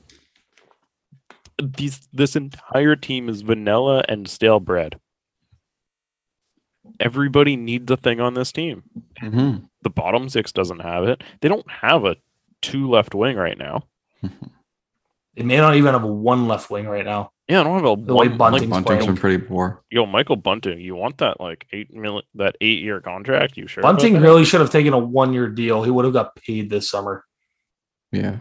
[1.61, 5.01] These this entire team is vanilla and stale bread.
[7.01, 8.85] Everybody needs a thing on this team.
[9.21, 9.65] Mm-hmm.
[9.83, 11.23] The bottom six doesn't have it.
[11.41, 12.17] They don't have a
[12.63, 13.85] two left wing right now.
[15.35, 17.31] They may not even have a one left wing right now.
[17.49, 18.39] Yeah, I don't have a The way one.
[18.39, 19.07] Bunting's Like, Bunting's playing.
[19.07, 19.85] been pretty poor.
[19.91, 23.57] yo, Michael Bunting, you want that like eight million, that eight year contract?
[23.57, 23.83] You sure?
[23.83, 25.83] Bunting really should have taken a one year deal.
[25.85, 27.25] He would have got paid this summer.
[28.11, 28.39] Yeah.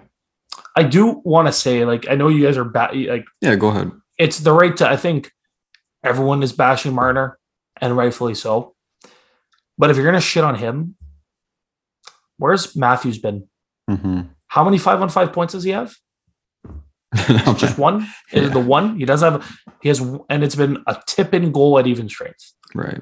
[0.76, 3.68] I do want to say, like, I know you guys are ba- like Yeah, go
[3.68, 3.92] ahead.
[4.18, 5.32] it's the right to I think
[6.04, 7.38] everyone is bashing Marner
[7.82, 8.74] and rightfully so.
[9.78, 10.96] But if you're gonna shit on him,
[12.38, 13.48] where's Matthews been?
[13.90, 14.22] Mm-hmm.
[14.48, 15.96] How many five on five points does he have?
[17.58, 18.08] Just one?
[18.32, 18.98] Is it the one?
[18.98, 22.54] He does have he has and it's been a tip in goal at even strength.
[22.74, 23.02] right.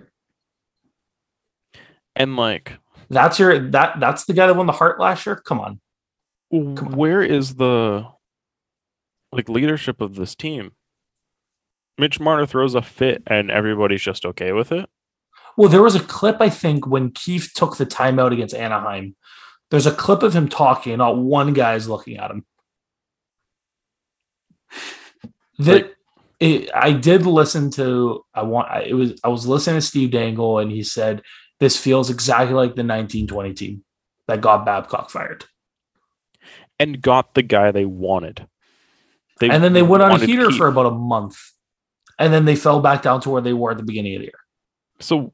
[2.16, 2.74] and like
[3.10, 5.36] That's your that that's the guy that won the Hart last year.
[5.36, 5.80] Come on.
[6.52, 6.76] on.
[6.96, 8.08] where is the
[9.32, 10.74] like leadership of this team?
[11.98, 14.90] Mitch Marner throws a fit and everybody's just okay with it.
[15.58, 19.16] Well, there was a clip, I think, when Keefe took the timeout against Anaheim.
[19.74, 22.46] There's a clip of him talking, and not one guy is looking at him.
[25.58, 25.96] That
[26.40, 28.24] it, I did listen to.
[28.36, 28.70] I want.
[28.70, 29.20] I, it was.
[29.24, 31.24] I was listening to Steve Dangle, and he said
[31.60, 33.84] this feels exactly like the 1920 team
[34.28, 35.46] that got Babcock fired.
[36.78, 38.46] And got the guy they wanted.
[39.40, 40.58] They and then they went on a heater Keefe.
[40.58, 41.40] for about a month,
[42.20, 44.26] and then they fell back down to where they were at the beginning of the
[44.26, 44.40] year.
[45.00, 45.34] So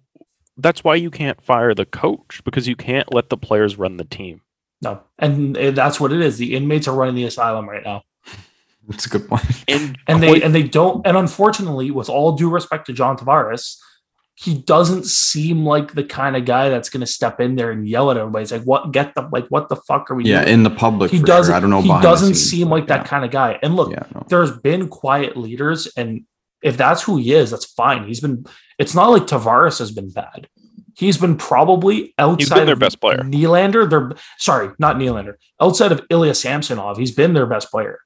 [0.61, 4.03] that's why you can't fire the coach because you can't let the players run the
[4.05, 4.41] team.
[4.81, 6.37] No, and uh, that's what it is.
[6.37, 8.03] The inmates are running the asylum right now.
[8.87, 9.43] That's a good point.
[9.67, 13.77] And and they and they don't and unfortunately with all due respect to john tavares
[14.33, 17.87] he doesn't seem like the kind of guy that's going to step in there and
[17.87, 20.41] yell at everybody it's like what get the like what the fuck are we Yeah,
[20.43, 21.11] doing in the public.
[21.11, 21.57] he doesn't Sure.
[21.57, 21.81] I don't know.
[21.81, 23.03] he doesn't seem but like that yeah.
[23.07, 24.25] kind of guy and look Yeah, no.
[24.29, 26.23] there's been quiet leaders and
[26.63, 28.45] if that's who he is that's fine he's been
[28.77, 30.47] it's not like tavares has been bad
[30.95, 33.19] he's been probably outside of their of best player.
[33.19, 35.35] Nylander, they're sorry, not Nylander.
[35.61, 37.99] Outside of Ilya Samsonov, he's been their best player.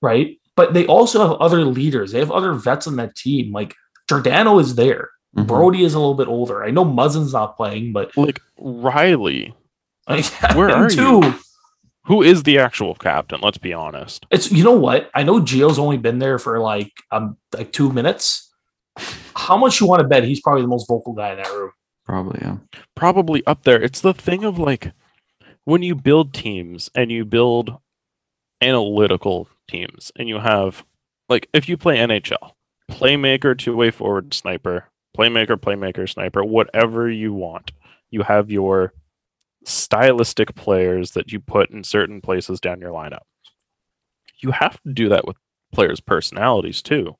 [0.00, 0.38] Right?
[0.54, 2.12] But they also have other leaders.
[2.12, 3.52] They have other vets on that team.
[3.52, 3.74] Like
[4.08, 5.10] Giordano is there.
[5.36, 5.46] Mhm.
[5.48, 6.62] Brodie is a little bit older.
[6.62, 9.52] I know Muzzin's not playing, but like Rielly,
[10.08, 11.20] Like, where are too.
[11.24, 11.34] you?
[12.04, 13.40] Who is the actual captain?
[13.40, 14.26] Let's be honest.
[14.30, 15.10] It's you know what?
[15.14, 18.50] I know Gio's only been there for like um like two minutes.
[19.34, 21.72] How much you want to bet he's probably the most vocal guy in that room?
[22.04, 22.56] Probably, yeah.
[22.94, 23.80] Probably up there.
[23.80, 24.92] It's the thing of like
[25.64, 27.78] when you build teams and you build
[28.60, 30.84] analytical teams and you have
[31.28, 32.52] like if you play NHL,
[32.90, 37.72] playmaker, two way forward, sniper, playmaker, playmaker, sniper, whatever you want.
[38.10, 38.92] You have your
[39.64, 43.22] stylistic players that you put in certain places down your lineup.
[44.40, 45.36] You have to do that with
[45.72, 47.16] players' personalities too.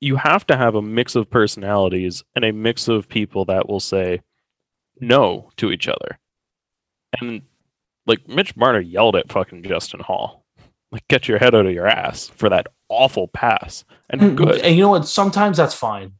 [0.00, 3.80] You have to have a mix of personalities and a mix of people that will
[3.80, 4.20] say
[5.00, 6.18] no to each other.
[7.20, 7.42] And
[8.06, 10.44] like Mitch Marner yelled at fucking Justin Holl.
[10.92, 13.84] Like get your head out of your ass for that awful pass.
[14.10, 14.36] And mm-hmm.
[14.36, 14.60] good.
[14.60, 15.08] And you know what?
[15.08, 16.12] Sometimes that's fine.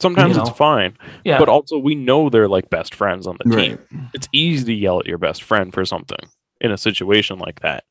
[0.00, 0.96] Sometimes you it's fine.
[1.24, 1.38] Yeah.
[1.38, 3.78] But also we know they're like best friends on the team.
[3.92, 4.10] Right.
[4.14, 6.20] It's easy to yell at your best friend for something
[6.60, 7.84] in a situation like that.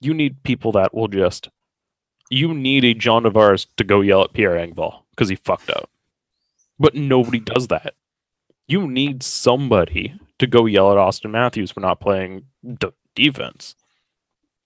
[0.00, 1.48] You need people that will just
[2.30, 5.88] You need a John Tavares to go yell at Pierre Engvall because he fucked up.
[6.78, 7.94] But nobody does that.
[8.68, 12.44] You need somebody to go yell at Auston Matthews for not playing
[12.78, 13.74] d- defense.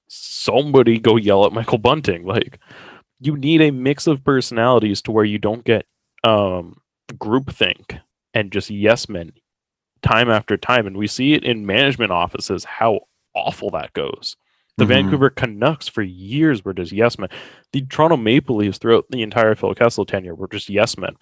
[0.08, 2.24] Somebody go yell at Michael Bunting.
[2.24, 2.58] Like
[3.20, 5.86] you need a mix of personalities to where you don't get
[6.24, 6.80] um
[7.12, 8.00] groupthink
[8.34, 9.32] and just yes men
[10.02, 10.86] time after time.
[10.86, 13.00] And we see it in management offices how
[13.34, 14.36] awful that goes.
[14.78, 14.88] The Mhm.
[14.88, 17.28] Vancouver Canucks for years were just yes men.
[17.72, 21.16] The Toronto Maple Leafs throughout the entire Phil Kessel tenure were just yes men.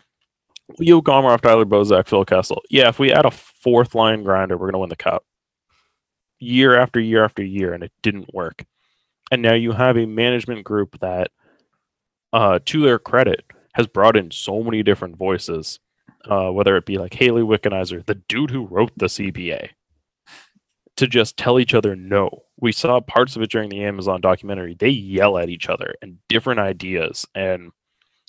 [0.78, 2.62] Leo Komarov, Tyler Bozak, Phil Kessel.
[2.70, 5.24] Yeah, if we add a fourth line grinder, we're gonna win the cup.
[6.38, 8.64] Year after year after year, and it didn't work.
[9.32, 11.30] And now you have a management group that,
[12.32, 13.44] uh, to their credit,
[13.78, 15.80] has brought in so many different voices.
[16.28, 19.70] Uh, whether it be like Hayley Wickenheiser, the dude who wrote the CBA,
[20.96, 22.42] to just tell each other no.
[22.60, 24.74] We saw parts of it during the Amazon documentary.
[24.74, 27.70] They yell at each other and different ideas and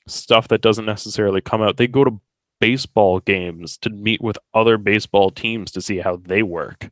[0.07, 1.77] stuff that doesn't necessarily come out.
[1.77, 2.21] They go to
[2.61, 6.91] baseball games to meet with other baseball teams to see how they work.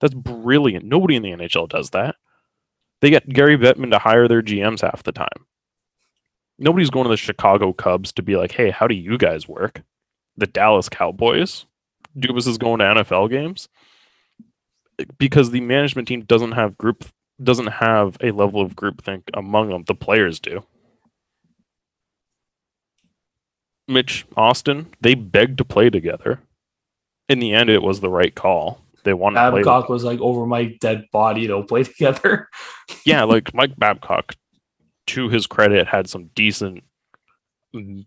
[0.00, 0.86] That's brilliant.
[0.86, 2.16] Nobody in the NHL does that.
[3.02, 5.46] They get Gary Bettman to hire their GMs half the time.
[6.58, 9.82] Nobody's going to the Chicago Cubs to be like, hey, how do you guys work?
[10.36, 11.66] The Dallas Cowboys?
[12.16, 13.68] Dubas is going to NFL games?
[15.18, 17.04] Because the management team doesn't have group
[17.40, 19.84] doesn't have a level of groupthink among them.
[19.86, 20.64] The players do.
[23.86, 26.40] Mitch Auston, they begged to play together.
[27.28, 28.82] In the end, it was the right call.
[29.04, 29.60] They wanted to play.
[29.62, 32.48] Babcock was like over my dead body to play together.
[33.04, 34.34] yeah, like Mike Babcock,
[35.08, 36.84] to his credit, had some decent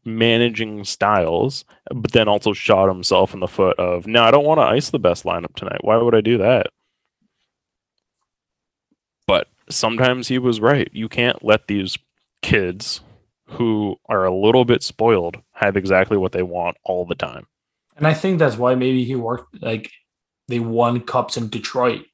[0.05, 4.57] managing styles, but then also shot himself in the foot of, no, I don't want
[4.59, 5.83] to ice the best lineup tonight.
[5.83, 6.67] Why would I do that?
[9.27, 10.89] But sometimes he was right.
[10.93, 11.97] You can't let these
[12.41, 13.01] kids
[13.45, 17.45] who are a little bit spoiled have exactly what they want all the time.
[17.97, 19.91] And I think that's why maybe he worked like
[20.47, 22.05] they won cups in Detroit.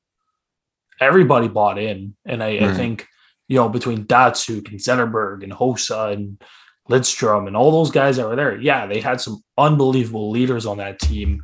[1.00, 2.16] Everybody bought in.
[2.26, 2.76] And I, I mm-hmm.
[2.76, 3.08] think,
[3.48, 6.42] you know, between Datsyuk and Zetterberg and Hossa and
[6.90, 10.78] Lidstrom and all those guys that were there, yeah, they had some unbelievable leaders on
[10.78, 11.44] that team.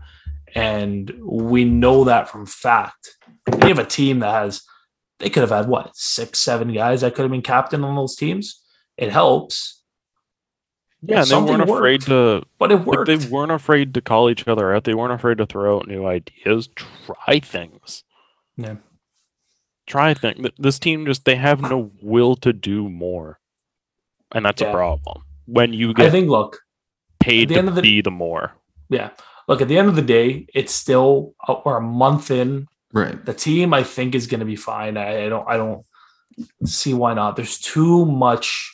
[0.56, 3.16] And we know that from fact.
[3.46, 4.62] They have a team that has,
[5.20, 8.16] they could have had what, six, seven guys that could have been captain on those
[8.16, 8.62] teams.
[8.98, 9.82] It helps,
[11.02, 13.08] Yeah, and they weren't afraid to but it Like worked.
[13.08, 14.84] they weren't afraid to call each other out.
[14.84, 16.70] They weren't afraid to throw out new ideas.
[16.76, 18.04] Try things.
[18.56, 18.76] Yeah.
[19.88, 20.48] Try things.
[20.58, 23.40] This team just they have no will to do more,
[24.32, 24.70] and that's Yeah.
[24.70, 25.24] a problem.
[25.46, 26.60] When you get, I get think, look,
[27.20, 28.54] paid the to the- be the more,
[28.90, 29.10] Yeah.
[29.50, 32.68] Look, at the end of the day, it's still uh, we're a month in.
[32.94, 33.24] Right.
[33.26, 34.96] The team, I think, is going to be fine.
[34.96, 35.84] I, I don't, I don't
[36.64, 37.36] see why not.
[37.36, 38.74] There's too much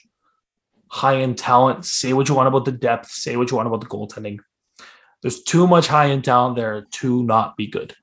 [0.89, 1.85] high end talent.
[1.85, 3.09] Say what you want about the depth.
[3.09, 4.37] Say what you want about the goaltending.
[5.23, 7.95] There's too much high end talent there to not be good.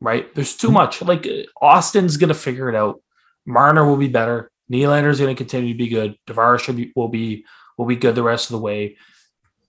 [0.00, 0.34] Right?
[0.34, 1.02] There's too much.
[1.02, 3.02] Like uh, Auston's going to figure it out.
[3.46, 4.50] Marner will be better.
[4.70, 6.16] Nylander's going to continue to be good.
[6.26, 7.44] Tavares should be will be
[7.76, 8.96] will be good the rest of the way.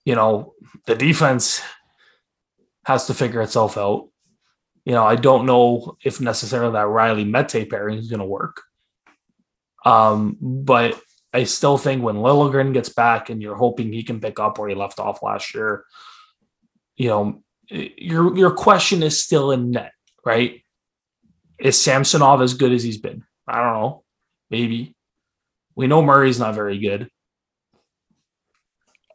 [0.04, 0.54] You know,
[0.86, 1.60] the defense
[2.84, 4.08] has to figure itself out.
[4.84, 8.62] You know, I don't know if necessarily that Rielly Mete pairing is going to work.
[9.84, 11.00] Um, but
[11.32, 14.68] I still think when Liljegren gets back and you're hoping he can pick up where
[14.68, 15.84] he left off last year,
[16.96, 19.92] you know, your your question is still in net,
[20.24, 20.62] right?
[21.58, 23.24] Is Samsonov as good as he's been?
[23.46, 24.04] I don't know.
[24.50, 24.94] Maybe.
[25.74, 27.08] We know Murray's not very good.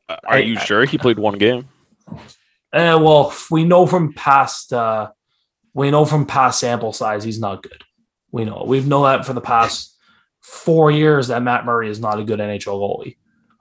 [0.10, 1.68] Are I- you I- sure he played one game?
[2.74, 5.10] Uh, well, we know from past uh,
[5.74, 7.84] we know from past sample size he's not good.
[8.32, 9.96] We know we've known that for the past
[10.42, 13.18] four years that Matt Murray is not a good NHL goalie.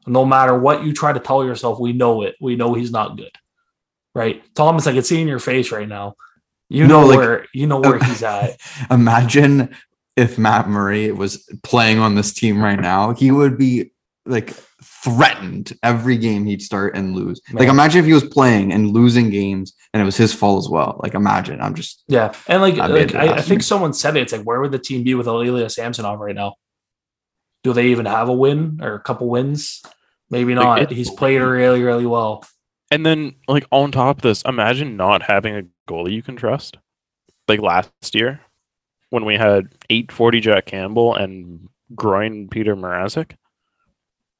[0.06, 2.36] No matter what you try to tell yourself, we know it.
[2.40, 3.32] We know he's not good.
[4.14, 4.86] Right, Thomas?
[4.86, 6.14] I can see in your face right now.
[6.68, 8.58] You No, know like- where you know where he's at.
[8.90, 9.74] Imagine
[10.16, 13.92] if Matt Murray was playing on this team right now, he would be
[14.24, 14.50] like
[14.82, 17.40] threatened every game he'd start and lose.
[17.52, 20.68] Like imagine if he was playing and losing games and it was his fault as
[20.68, 20.98] well.
[21.02, 23.34] Like imagine, I'm just Yeah, and like, like I.
[23.34, 24.22] I think someone said it.
[24.22, 26.54] It's like, where would the team be with Ilya Samsonov right now?
[27.62, 29.82] Do they even have a win or a couple wins?
[30.30, 30.82] Maybe not.
[30.82, 32.44] it- He's played really, really well.
[32.90, 36.78] And then, like on top of this, imagine not having a goalie you can trust.
[37.48, 38.40] Like last year,
[39.10, 43.32] when we had eight forty Jack Campbell and groin Peter Mrazek.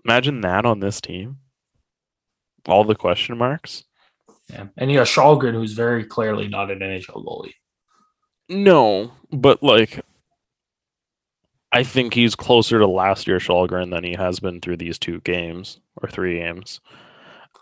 [0.04, 1.38] Imagine that on this team.
[2.66, 3.85] All the question marks.
[4.50, 7.54] Yeah, and you got Källgren, who's very clearly not an NHL goalie.
[8.48, 10.04] No, but like,
[11.72, 15.20] I think he's closer to last year Källgren than he has been through these two
[15.20, 16.80] games or three games.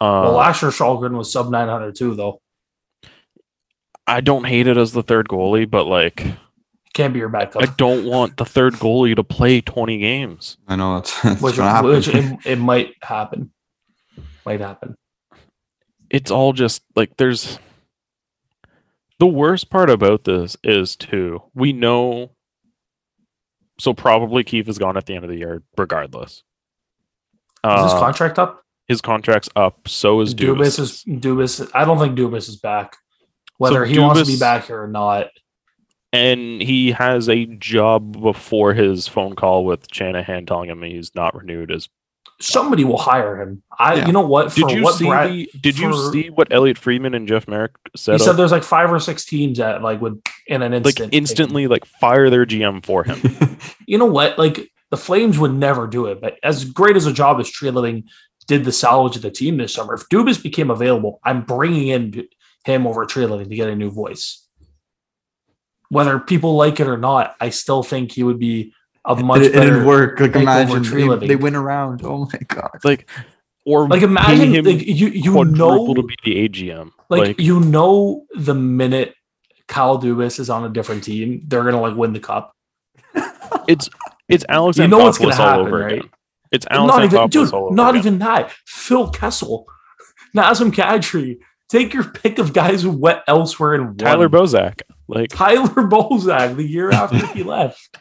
[0.00, 2.40] Uh, well, last year Källgren was sub 900 too, though.
[4.06, 6.26] I don't hate it as the third goalie, but like
[6.92, 7.62] Can't be your backup.
[7.62, 10.58] I don't want the third goalie to play 20 games.
[10.68, 11.90] I know that's, that's which, gonna happen.
[11.90, 13.50] which it, it might happen.
[14.44, 14.94] Might happen.
[16.10, 17.58] It's all just like there's
[19.18, 22.30] the worst part about this is too we know
[23.80, 26.42] so probably Keefe is gone at the end of the year regardless.
[27.64, 28.63] Is his Uh, contract up?
[28.88, 30.78] His contract's up, so is Dubas Dubas.
[30.78, 31.70] is Dubas.
[31.74, 32.96] I don't think Dubas is back.
[33.56, 35.28] Whether he wants to be back here or not.
[36.12, 41.34] and he has a job before his phone call with Shanahan telling him he's not
[41.36, 41.88] renewed as
[42.40, 43.62] Somebody will hire him.
[43.78, 44.06] I, Yeah.
[44.08, 44.50] you know what?
[44.52, 47.46] For Did you what see Brad, the, Did you see what Elliotte Friedman and Jeff
[47.46, 48.14] Marek said?
[48.14, 51.14] he said there's like five or six teams that like would in an instant like
[51.14, 53.20] instant instantly like fire their GM for him.
[53.86, 54.36] You know what?
[54.36, 58.04] Like the Flames would never do it, but as great as a job as Treliving
[58.46, 62.28] did the salvage of the team this summer, if Dubas became available, I'm bringing in
[62.64, 64.46] him over Treliving to get a new voice.
[65.90, 68.72] Whether people like it or not, I still think he would be
[69.04, 69.74] a much it, better.
[69.76, 70.18] it'd work.
[70.20, 71.28] Like imagine they, living.
[71.28, 72.02] they win around.
[72.04, 72.70] Oh my god.
[72.84, 73.08] like
[73.66, 76.90] or Like imagine him like, you you quadruple know to be the AGM.
[77.10, 79.14] like, Like, you know the minute
[79.68, 82.52] Kyle Dubas is on a different team, they're gonna like win the cup.
[83.68, 83.88] it's
[84.28, 85.92] it's Alex You know what's gonna all happen, over right?
[85.98, 86.10] again.
[86.54, 88.00] It's Alex not even dude, not again.
[88.00, 88.52] even that.
[88.64, 89.66] Phil Kessel,
[90.36, 91.38] Nazem Kadri.
[91.68, 93.96] Take your pick of guys who went elsewhere and won.
[93.96, 97.98] Tyler Bozak, like Tyler Bozak the year after he left.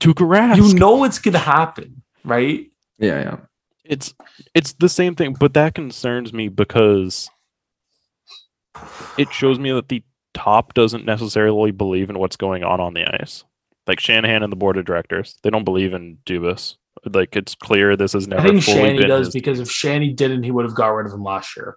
[0.00, 0.56] Tuukka Rask.
[0.56, 2.70] You know it's gonna happen, right?
[2.98, 3.36] Yeah, yeah.
[3.84, 4.14] it's
[4.54, 7.28] it's the same thing, but that concerns me because
[9.18, 13.04] it shows me that the top doesn't necessarily believe in what's going on on the
[13.20, 13.44] ice.
[13.86, 16.76] Like Shanahan and the board of directors, they don't believe in Dubas.
[17.04, 18.42] Like it's clear this has never.
[18.42, 20.88] I think fully Shanny been does his- because if Shanny didn't, he would have got
[20.88, 21.76] rid of him last year.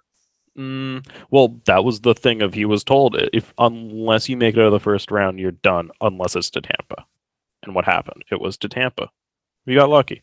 [0.58, 4.60] Mm, well, that was the thing of he was told if unless you make it
[4.60, 5.90] out of the first round, you're done.
[6.00, 7.06] Unless it's to Tampa,
[7.62, 8.24] and what happened?
[8.32, 9.10] It was to Tampa.
[9.66, 10.22] We got lucky,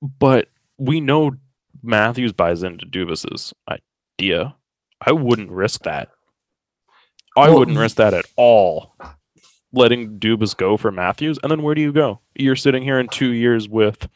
[0.00, 1.32] but we know
[1.82, 4.54] Matthews buys into Dubas's idea.
[5.04, 6.10] I wouldn't risk that.
[7.36, 8.94] I Well, wouldn't risk that at all.
[9.72, 12.20] Letting Dubas go for Matthews, and then where do you go?
[12.34, 14.08] You're sitting here in two years with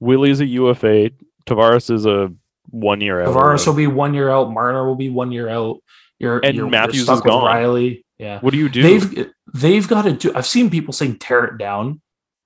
[0.00, 1.10] Willie's a UFA,
[1.46, 2.32] Tavares is a
[2.70, 3.28] one year out.
[3.28, 4.52] or Tavares will be one year out.
[4.52, 5.78] Marner will be one year out.
[6.20, 7.52] You're And you're, Matthews you're stuck is with gone.
[7.56, 8.04] Rielly.
[8.18, 8.82] Yeah, What do you do?
[8.82, 10.32] they've they've got to do.
[10.36, 12.00] I've seen people saying tear it down.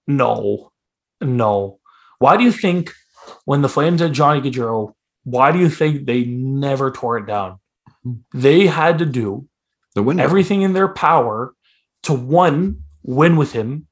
[0.06, 0.72] No,
[1.20, 1.78] no.
[2.18, 2.94] Why do you think
[3.44, 7.58] when the Flames had Johnny Gaudreau, why do you think they never tore it down?
[8.32, 9.46] They had to do
[9.94, 10.22] The window.
[10.24, 11.52] everything in their power
[12.06, 13.86] to one win with him,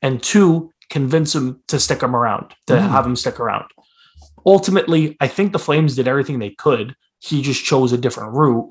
[0.00, 2.88] and two convince him to stick him around, to Mhm.
[2.88, 3.66] have him stick around.
[4.46, 6.94] Ultimately, I think the Flames did everything they could.
[7.18, 8.70] He just chose a different route.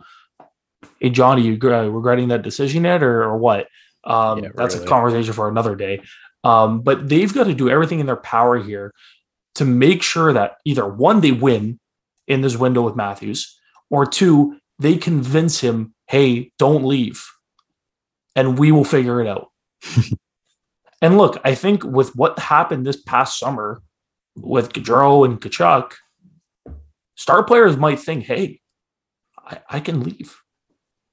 [1.00, 3.68] Hey, Johnny, you regretting that decision yet, or, or what?
[4.06, 6.02] Um, Yeah, that's a conversation for another day.
[6.46, 8.94] Um, but they've got to do everything in their power here
[9.56, 11.80] to make sure that either one, they win
[12.28, 17.26] in this window with Matthews, or two, they convince him, hey, don't leave.
[18.38, 19.48] And we will figure it out.
[21.02, 23.82] and look, I think with what happened this past summer
[24.36, 25.94] with Gaudreau and Tkachuk,
[27.16, 28.60] star players might think, hey,
[29.38, 30.38] I, I can leave.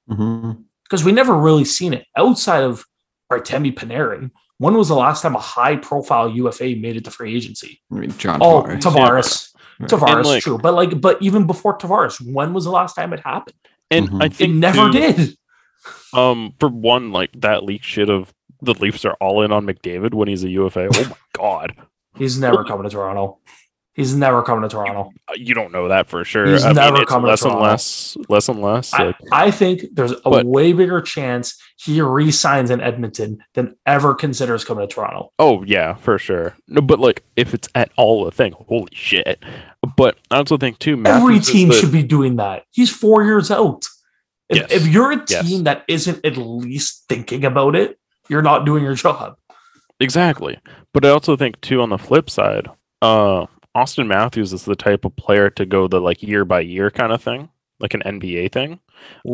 [0.09, 0.63] Mhm.
[0.83, 2.85] Because we never really seen it outside of
[3.31, 4.29] Artemi Panarin.
[4.59, 7.81] When was the last time a high profile UFA made it to free agency?
[7.91, 8.79] I mean, John Oh, Tavares.
[8.81, 9.49] Tavares.
[9.79, 9.85] Yeah.
[9.87, 10.57] Tavares, like- true.
[10.59, 13.55] But like, but even before Tavares, when was the last time it happened?
[13.91, 14.21] and Mhm.
[14.23, 15.37] I It think never too, did.
[16.13, 20.13] Um, for one, like that leak shit of the Leafs are all in on McDavid
[20.13, 20.87] when he's a UFA.
[20.93, 21.75] Oh my god,
[22.17, 23.39] He's never coming to Toronto.
[23.93, 25.09] He's never coming to Toronto.
[25.35, 26.45] You don't know that for sure.
[26.47, 28.93] He's I never mean, coming to less and less, less and less.
[28.93, 33.77] I, Like, I think there's a But- way bigger chance he re-signs in Edmonton than
[33.85, 35.31] ever considers coming to Toronto.
[35.39, 36.55] oh yeah, for sure.
[36.67, 39.41] No, but like if it's at all a thing, holy shit.
[39.95, 42.63] But I also think too, Every Matthews is team the- should be doing that.
[42.71, 43.85] He's four years out.
[44.49, 44.71] If, Yes.
[44.71, 45.47] if you're a Yes.
[45.49, 47.97] team that isn't at least thinking about it,
[48.29, 49.35] you're not doing your job.
[49.99, 50.59] Exactly.
[50.93, 52.69] But I also think too on the flip side,
[53.01, 56.89] uh Auston Matthews is the type of player to go the like year by year
[56.89, 58.79] kind of thing, like an NBA thing.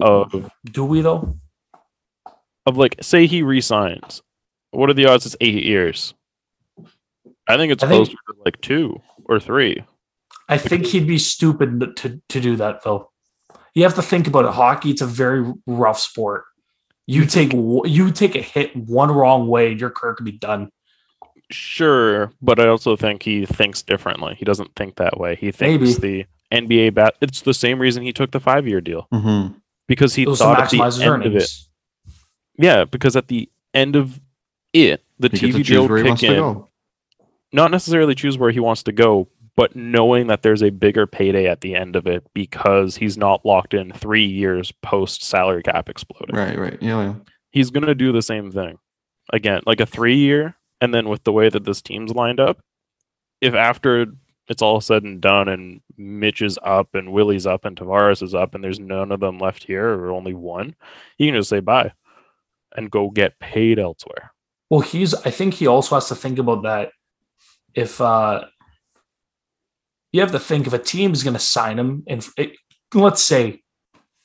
[0.02, 1.38] Of Do we though?
[2.66, 4.22] of like say he resigns.
[4.72, 6.14] What are the odds it's eight years?
[7.48, 9.84] I think it's I think- closer to like two or three.
[10.50, 13.11] I think he'd be stupid to, to do that though.
[13.74, 14.52] You have to think about it.
[14.52, 16.44] Hockey, it's a very rough sport.
[17.08, 20.70] You take you take a hit one wrong way, and your career could be done.
[21.50, 24.36] Sure, but I also think he thinks differently.
[24.36, 25.36] He doesn't think that way.
[25.36, 26.26] He thinks Maybe.
[26.52, 27.16] the NBA bat.
[27.22, 29.56] It's the same reason he took the five year deal Mhm.
[29.88, 31.50] because he It was to thought at the maximize his end of it.
[32.58, 34.20] Yeah, because at the end of
[34.74, 36.64] it, the He TV deal where he kick in.
[37.52, 39.28] Not necessarily choose where he wants to go,
[39.62, 43.46] but knowing that there's a bigger payday at the end of it because he's not
[43.46, 46.36] locked in three years post salary cap exploding.
[46.36, 46.80] Right, right.
[46.82, 47.14] Yeah, yeah.
[47.52, 48.80] He's gonna do the same thing
[49.32, 52.60] again, like a three year, and then with the way that this team's lined up,
[53.40, 54.08] if after
[54.48, 58.34] it's all said and done and Mitch is up and Willie's up and Tavares is
[58.34, 60.74] up and there's none of them left here or only one,
[61.20, 61.94] he can just say bye
[62.76, 64.32] and go get paid elsewhere.
[64.72, 65.14] Well, he's.
[65.14, 66.94] I think he also has to think about that.
[67.76, 68.46] If uh,
[70.12, 72.54] you have to think if a team is going to sign him, and it,
[72.94, 73.62] let's say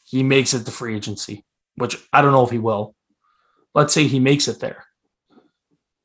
[0.04, 1.44] he makes it to free agency,
[1.76, 2.94] which I don't know if he will.
[3.74, 4.84] Let's say he makes it there.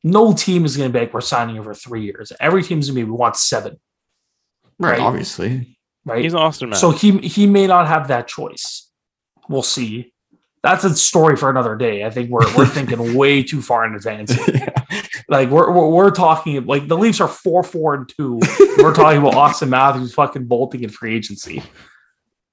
[0.03, 2.31] No team is going to be like, we're signing him for three years.
[2.39, 3.79] Every team's going to be, we want seven,
[4.79, 4.99] Right, Right.
[4.99, 5.77] obviously.
[6.05, 6.23] right?
[6.23, 6.79] He's Auston Matthews.
[6.79, 8.89] So he he may not have that choice.
[9.47, 10.11] We'll see.
[10.63, 12.03] That's a story for another day.
[12.03, 14.35] I think we're we're thinking way too far in advance.
[15.31, 18.41] Like we're, we're we're talking like the Leafs are four four and two.
[18.77, 21.63] We're talking about Auston Matthews fucking bolting in free agency.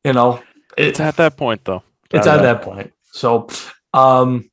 [0.04, 0.40] You know,
[0.76, 1.82] it's at that point though.
[2.12, 2.92] it's at that point.
[3.12, 3.48] So,
[3.92, 4.48] um,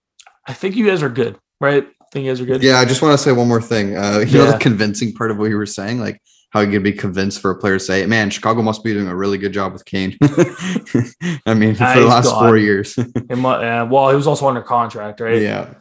[0.47, 1.83] I think you guys are good, right?
[1.83, 2.63] I think you guys are good.
[2.63, 3.95] Yeah, I just want to say one more thing.
[3.95, 6.19] Uh, you know the convincing part of what you were saying, like
[6.55, 9.09] how you could be convinced for a player to say, "Man, Chicago must be doing
[9.09, 10.17] a really good job with Kane."
[11.45, 12.47] I mean, for Ah, the last gone.
[12.47, 12.97] four years.
[13.29, 15.41] It mu- uh, well, he was also under contract, right?
[15.41, 15.73] yeah,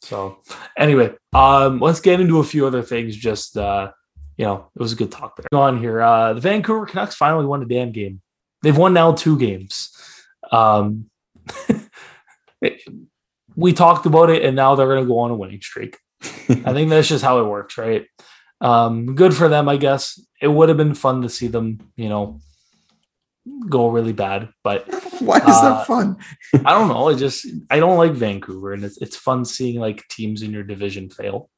[0.00, 0.38] So
[0.78, 3.14] anyway, um, let's get into a few other things.
[3.14, 3.90] Just uh,
[4.38, 5.60] you know, it was a good talk there.
[5.60, 8.22] On here, uh, the Vancouver Canucks finally won a damn game.
[8.62, 9.90] They've won now two games.
[10.50, 11.10] Um,
[13.54, 15.98] we talked about it, and now they're going to go on a winning streak.
[16.48, 18.06] I think that's just how it works, right?
[18.62, 20.18] Um, good for them, I guess.
[20.40, 22.40] It would have been fun to see them, you know,
[23.68, 24.86] go really bad, but
[25.20, 26.16] why is Uh, that fun?
[26.64, 27.08] I don't know.
[27.08, 30.62] I just I don't like Vancouver, and it's it's fun seeing like teams in your
[30.62, 31.50] division fail.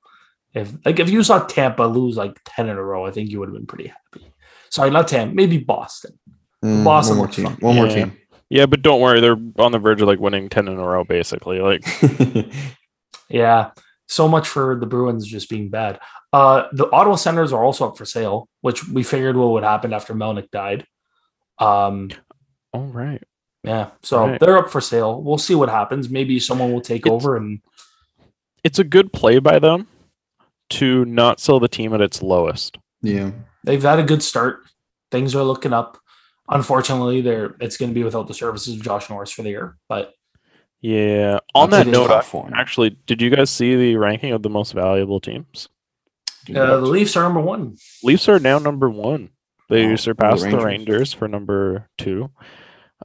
[0.55, 3.38] If like if you saw Tampa lose like ten in a row, I think you
[3.40, 4.26] would have been pretty happy.
[4.70, 6.18] Sorry, not Tampa, maybe Boston.
[6.64, 7.44] Mm, Boston one more team.
[7.46, 7.57] fun.
[7.61, 8.16] One more team.
[8.48, 11.05] Yeah, but don't worry, they're on the verge of like winning ten in a row,
[11.05, 11.61] basically.
[11.61, 11.84] Like
[13.28, 13.70] Yeah,
[14.14, 16.00] so much for the Bruins just being bad.
[16.32, 19.92] Uh, the Ottawa Senators are also up for sale, which we figured what would happen
[19.92, 20.86] after Melnyk died.
[21.58, 22.10] Um,
[22.72, 23.22] all right.
[23.62, 24.40] yeah, so Right.
[24.40, 25.22] they're up for sale.
[25.22, 26.08] We'll see what happens.
[26.10, 27.60] Maybe someone will take It's- over and
[28.64, 29.86] It's a good play by them
[30.70, 32.78] to not sell the team at its lowest.
[33.02, 33.30] yeah.
[33.62, 34.60] they've had a good start.
[35.10, 35.98] Things are looking up.
[36.50, 39.76] Unfortunately, they're it's going to be without the services of Josh Norris for the year.
[39.88, 40.12] But
[40.85, 41.39] Yeah.
[41.55, 44.72] On That's that note, I- actually, did you guys see the ranking of the most
[44.72, 45.70] valuable teams?
[46.55, 47.78] uh, the Leafs are number one.
[48.03, 49.30] Leafs are now number one.
[49.70, 50.64] They Oh, surpassed the Rangers.
[50.64, 52.30] Rangers for number two.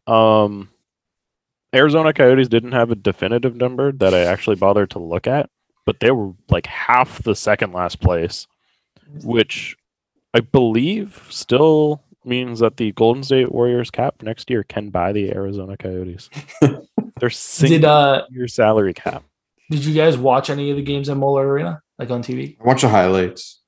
[0.08, 0.68] Um,
[1.74, 5.50] Arizona Coyotes didn't have a definitive number that I actually bothered to look at,
[5.86, 8.46] but they were like half the second last place,
[9.24, 9.78] which
[10.34, 15.32] I believe still means that the Golden State Warriors cap next year can buy the
[15.32, 16.30] Arizona Coyotes.
[17.20, 17.30] They're
[17.68, 19.24] Did uh year salary cap.
[19.70, 22.58] did you guys watch any of the games at Mullett Arena, like on TV?
[22.60, 23.62] I Watch the highlights.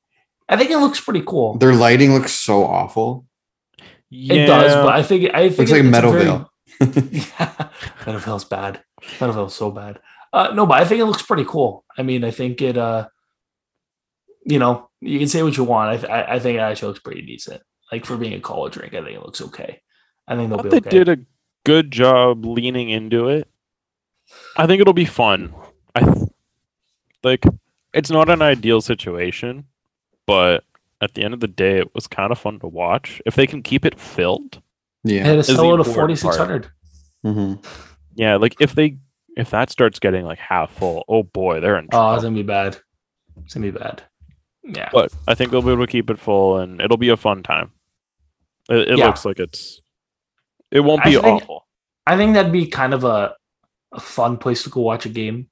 [0.49, 1.57] I think it looks pretty cool.
[1.57, 3.25] Their lighting looks so awful.
[4.11, 6.47] It does, but I think I think Looks like it's a very- Meadowvale.
[7.39, 7.69] yeah,
[8.05, 8.83] Meadowvale's bad.
[9.19, 9.99] Meadowvale's so bad.
[10.33, 11.85] Uh, no, but I think it looks pretty cool.
[11.97, 12.77] I mean, I think it.
[12.77, 13.07] uh
[14.45, 15.89] You know, you can say what you want.
[15.91, 17.61] I, th- I, I think it actually looks pretty decent.
[17.91, 19.81] Like for being a college rink, I think it looks okay.
[20.27, 20.89] I think I they'll thought be they okay.
[20.89, 21.17] did a
[21.65, 23.47] good job leaning into it.
[24.57, 25.53] I think it'll be fun.
[25.95, 26.29] I th-
[27.23, 27.43] like
[27.93, 29.65] it's not an ideal situation,
[30.25, 30.63] but
[31.01, 33.21] at the end of the day, it was kind of fun to watch.
[33.25, 34.61] If they can keep it filled,
[35.03, 35.23] Yeah.
[35.25, 36.67] had to is the sell it to important forty six hundred.
[37.23, 37.53] hmm
[38.15, 38.97] yeah, like if they
[39.37, 42.09] if that starts getting like half full, oh boy, they're in Trouble.
[42.09, 42.77] Oh, it's gonna be bad.
[43.43, 44.03] It's gonna be bad.
[44.63, 44.89] Yeah.
[44.93, 47.41] but I think they'll be able to keep it full, and it'll be a fun
[47.43, 47.71] time.
[48.69, 49.07] It, it Yeah.
[49.07, 49.81] looks like it's.
[50.71, 51.67] It won't I be think- awful.
[52.07, 53.35] I think that'd be kind of a
[53.93, 55.49] a fun place to go watch a game.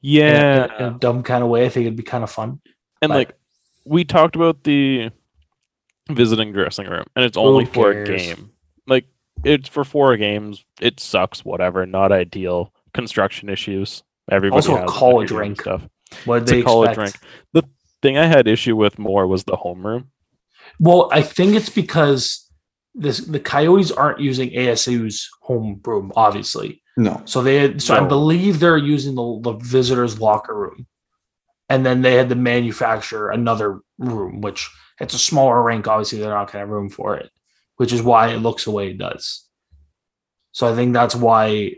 [0.00, 1.64] Yeah, in a, in a dumb kind of way.
[1.64, 2.60] I think it'd be kind of fun.
[3.02, 3.32] And But- like
[3.84, 5.10] we talked about the
[6.10, 8.50] visiting dressing room, and it's only for a game.
[8.86, 9.06] Like
[9.44, 10.64] it's for four games.
[10.80, 11.44] It sucks.
[11.44, 11.86] Whatever.
[11.86, 12.72] Not ideal.
[12.94, 14.02] Construction issues.
[14.30, 15.60] Everybody Also a has college every rink.
[15.60, 15.82] stuff.
[16.24, 17.22] What they a college expect.
[17.22, 17.32] rink.
[17.52, 17.68] The
[18.02, 20.06] thing I had issue with more was the homeroom.
[20.80, 22.45] Well, I think it's because
[22.96, 26.82] this the Coyotes aren't using ASU's home room, obviously.
[26.96, 27.22] No.
[27.26, 30.86] So they so I believe they're using the, the visitors locker room.
[31.68, 34.70] And then they had to manufacture another room, which
[35.00, 35.86] it's a smaller rink.
[35.88, 37.30] Obviously, they're not going to have room for it,
[37.76, 39.44] which is why it looks the way it does.
[40.52, 41.72] So I think that's why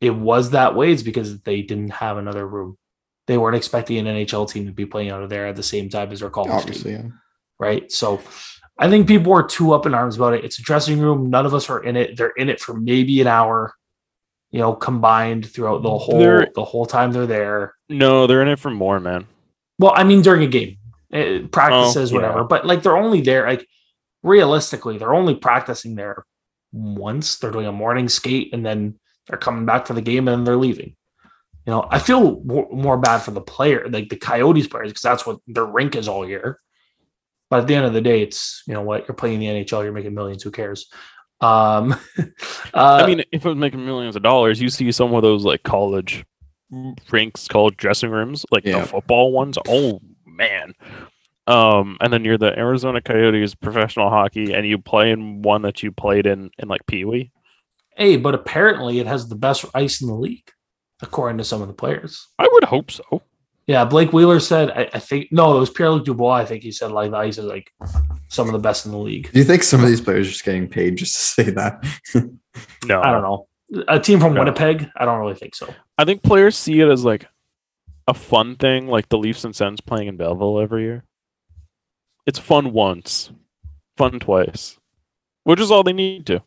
[0.00, 0.92] it was that way.
[0.92, 2.76] It's because they didn't have another room.
[3.28, 5.88] They weren't expecting an NHL team to be playing out of there at the same
[5.88, 7.08] time as their college team yeah.
[7.60, 7.90] right?
[7.92, 8.20] So
[8.80, 10.44] I think people are too up in arms about it.
[10.44, 11.28] It's a dressing room.
[11.28, 12.16] None of us are in it.
[12.16, 13.74] They're in it for maybe an hour,
[14.50, 17.74] you know, combined throughout the whole They're- the whole time they're there.
[17.90, 19.26] No, they're in it for more, man.
[19.78, 20.78] Well, I mean during a game,
[21.12, 22.22] eh, practices, Oh, yeah.
[22.22, 22.44] whatever.
[22.44, 23.46] But like they're only there.
[23.46, 23.66] Like
[24.22, 26.24] realistically, they're only practicing there
[26.72, 27.38] once.
[27.38, 30.44] They're doing a morning skate and then they're coming back for the game and then
[30.44, 30.96] they're leaving.
[31.66, 35.02] You know, I feel more, more bad for the player, like the Coyotes players, because
[35.02, 36.58] that's what their rink is all year.
[37.50, 39.82] But at the end of the day, it's you know what you're playing the NHL,
[39.82, 40.42] you're making millions.
[40.42, 40.88] Who cares?
[41.40, 41.92] Um,
[42.74, 45.44] uh, I mean, if I was making millions of dollars, you see some of those
[45.44, 46.24] like college
[47.10, 48.80] rinks, college dressing rooms, like Yeah.
[48.80, 49.58] the football ones.
[49.68, 50.74] Oh man.
[51.46, 55.82] Um, and then you're the Arizona Coyotes professional hockey, and you play in one that
[55.82, 57.32] you played in in like Pee Wee.
[57.96, 60.48] hey, but apparently it has the best ice in the league,
[61.02, 62.24] according to some of the players.
[62.38, 63.22] I would hope so.
[63.70, 66.32] Yeah, Blake Wheeler said, I, I think no, it was Pierre Luc Dubois.
[66.38, 67.72] I think he said like the ice is like
[68.26, 69.30] some of the best in the league.
[69.32, 71.84] Do you think some of these players are just getting paid just to say that?
[72.84, 73.46] No, I don't know.
[73.86, 74.40] A team from No.
[74.40, 74.90] Winnipeg?
[74.96, 75.72] I don't really think so.
[75.96, 77.26] I think players see it as like
[78.08, 81.04] a fun thing, like the Leafs and Sens playing in Belleville every year.
[82.26, 83.30] It's fun once,
[83.96, 84.78] fun twice,
[85.44, 86.42] which is all they need to.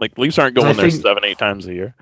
[0.00, 1.94] Like Leafs aren't I going there think- seven, eight times a year.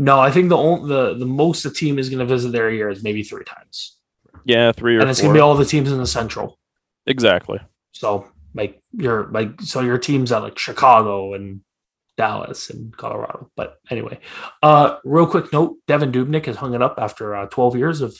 [0.00, 2.70] No, I think the only, the the most the team is going to visit their
[2.70, 3.98] year is maybe three times,
[4.46, 6.58] Yeah, three or and it's going to be all the teams in the Central.
[7.06, 7.60] exactly.
[7.92, 11.60] So like your like so your teams at like Chicago and
[12.16, 13.50] Dallas and Colorado.
[13.56, 14.20] But anyway,
[14.62, 18.18] uh, real quick note: Devan Dubnyk has hung it up after uh, 12 years of.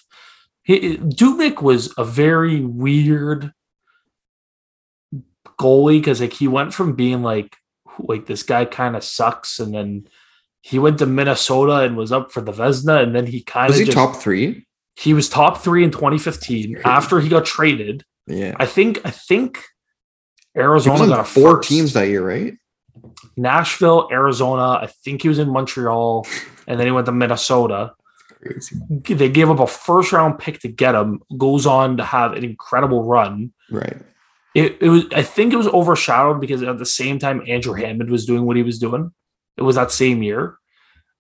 [0.63, 3.55] He, Dubnyk was a very weird
[5.59, 7.57] goalie because like he went from being like
[7.99, 10.09] like this guy kind of sucks, and then
[10.63, 13.71] he went to Minnesota and was up for the Vezina, and then he kind of
[13.71, 14.67] Was he just, top three?
[14.97, 18.05] he was top three in 2015 after he got traded.
[18.27, 18.55] Yeah.
[18.59, 19.63] I think I think
[20.57, 21.69] Arizona got a four first.
[21.69, 22.55] teams that year, right?
[23.37, 24.79] Nashville, Arizona.
[24.83, 26.27] I think he was in Montreal,
[26.67, 27.93] and then he went to Minnesota.
[28.43, 28.77] Crazy.
[28.91, 31.23] They gave up a first round pick to get him.
[31.37, 33.53] Goes on to have an incredible run.
[33.71, 33.97] Right.
[34.55, 35.05] It, it was.
[35.15, 38.57] I think it was overshadowed because at the same time Andrew Hammond was doing what
[38.57, 39.13] he was doing.
[39.61, 40.57] It was that same year.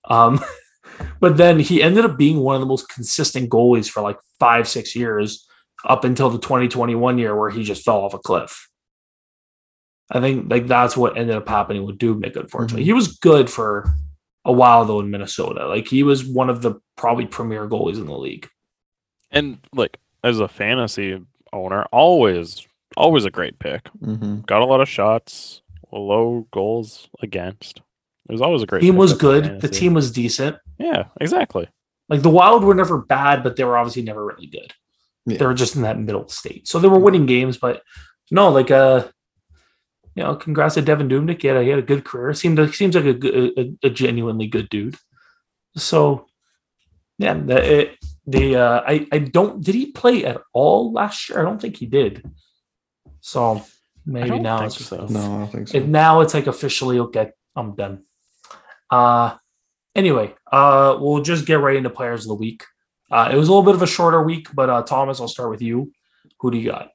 [0.08, 0.40] Um,
[1.20, 4.66] but then he ended up being one of the most consistent goalies for like five,
[4.66, 5.46] six years
[5.84, 8.68] up until the 2021 year where he just fell off a cliff.
[10.10, 12.82] I think like that's what ended up happening with Dubnyk, unfortunately.
[12.82, 12.86] Mhm.
[12.86, 13.94] He was good for
[14.44, 15.68] a while though in Minnesota.
[15.68, 18.48] Like he was one of the probably premier goalies in the league.
[19.30, 21.20] And like as a fantasy
[21.52, 22.66] owner, always,
[22.96, 23.88] always a great pick.
[24.02, 24.40] Mm-hmm.
[24.40, 25.62] Got a lot of shots,
[25.92, 27.80] low goals against.
[28.30, 28.82] It was always a great.
[28.82, 29.60] Team was good.
[29.60, 30.56] The team was decent.
[30.78, 31.68] Yeah, exactly.
[32.08, 34.72] Like the Wild were never bad, but they were obviously never really good.
[35.26, 35.38] Yeah.
[35.38, 36.68] They were just in that middle state.
[36.68, 37.82] So they were winning games, but
[38.30, 39.08] no, like uh
[40.14, 41.42] you know, congrats to Devan Dubnyk.
[41.42, 42.32] He had a, he had a good career.
[42.34, 44.96] Seemed like seems like a, a, a genuinely good dude.
[45.76, 46.26] So
[47.18, 51.40] yeah, the it, the uh I I don't did he play at all last year?
[51.40, 52.24] I don't think he did.
[53.20, 53.64] So
[54.06, 55.06] maybe don't now think it's so.
[55.06, 55.78] No, I don't think so.
[55.78, 57.32] it, now it's like officially okay.
[57.56, 58.04] I'm done.
[58.90, 59.36] Uh
[59.94, 62.64] anyway, uh we'll just get right into players of the week.
[63.10, 65.50] Uh it was a little bit of a shorter week, but uh Thomas, I'll start
[65.50, 65.92] with you.
[66.40, 66.90] Who do you got?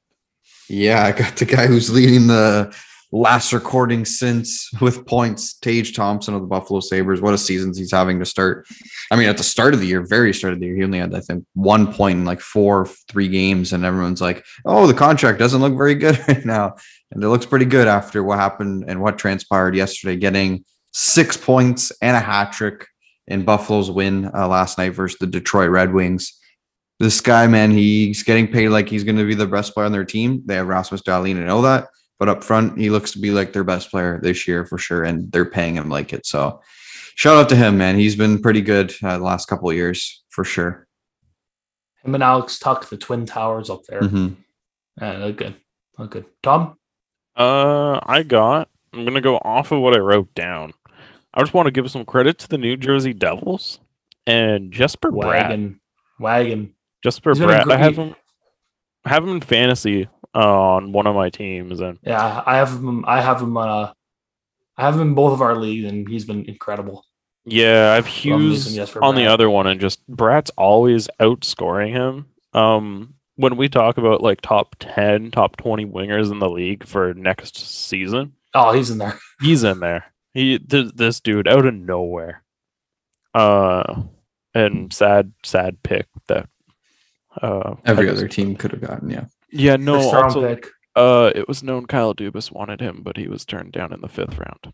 [0.68, 2.74] Yeah, I got the guy who's leading the
[3.12, 7.20] last recording since with points, Tage Thompson of the Buffalo Sabres.
[7.20, 8.66] What a season he's having to start.
[9.10, 10.98] I mean, at the start of the year, very start of the year, he only
[10.98, 14.94] had, I think, one point in like four, three games, and everyone's like, oh, the
[14.94, 16.74] contract doesn't look very good right now.
[17.12, 20.64] And it looks pretty good after what happened and what transpired yesterday, getting
[20.96, 22.86] six points and a hat trick
[23.26, 26.38] in Buffalo's win uh, last night versus the Detroit Red Wings
[26.98, 29.92] this guy, man, he's getting paid like he's going to be the best player on
[29.92, 30.42] their team.
[30.46, 31.88] They have Rasmus Dahlin, and know that,
[32.18, 35.04] but up front, he looks to be like their best player this year for sure,
[35.04, 36.24] and they're paying him like it.
[36.24, 36.60] So,
[37.14, 37.96] shout out to him, man.
[37.96, 40.86] He's been pretty good uh, the last couple of years for sure.
[42.02, 44.00] Him and Alex Tuch, the twin towers up there.
[44.00, 44.36] Mhm.
[45.00, 45.56] Yeah, look good.
[45.98, 46.24] Look good.
[46.42, 46.78] Tom?
[47.36, 48.70] Uh, I got.
[48.94, 50.72] I'm gonna go off of what I wrote down.
[51.36, 53.78] I just want to give some credit to the New Jersey Devils
[54.26, 55.26] and Jesper Bratt.
[55.26, 55.80] Wagon.
[56.18, 56.74] Wagon.
[57.04, 57.70] Jesper He's a Bratt.
[57.70, 58.14] I have him.
[59.04, 62.72] I have him in fantasy uh, on one of my teams, and Yeah, I have
[62.72, 63.92] him I have him uh
[64.78, 67.04] I have him in both of our leagues and he's been incredible.
[67.44, 71.92] Yeah, I've So I'm using Hughes on the other one, and just Bratt's always outscoring
[71.92, 72.26] him.
[72.52, 77.14] Um, when we talk about like top ten, top twenty wingers in the league for
[77.14, 79.18] next season, Oh, he's in there.
[79.40, 80.06] he's in there.
[80.36, 82.42] He th- this dude out of nowhere.
[83.34, 84.02] Uh,
[84.54, 86.48] and sad, sad pick that.
[87.40, 89.24] Uh, Every other team could have gotten, yeah.
[89.50, 89.96] Yeah, no.
[90.10, 90.68] Also, pick.
[90.94, 94.08] uh, it was known Kyle Dubas wanted him, but he was turned down in the
[94.08, 94.72] fifth round.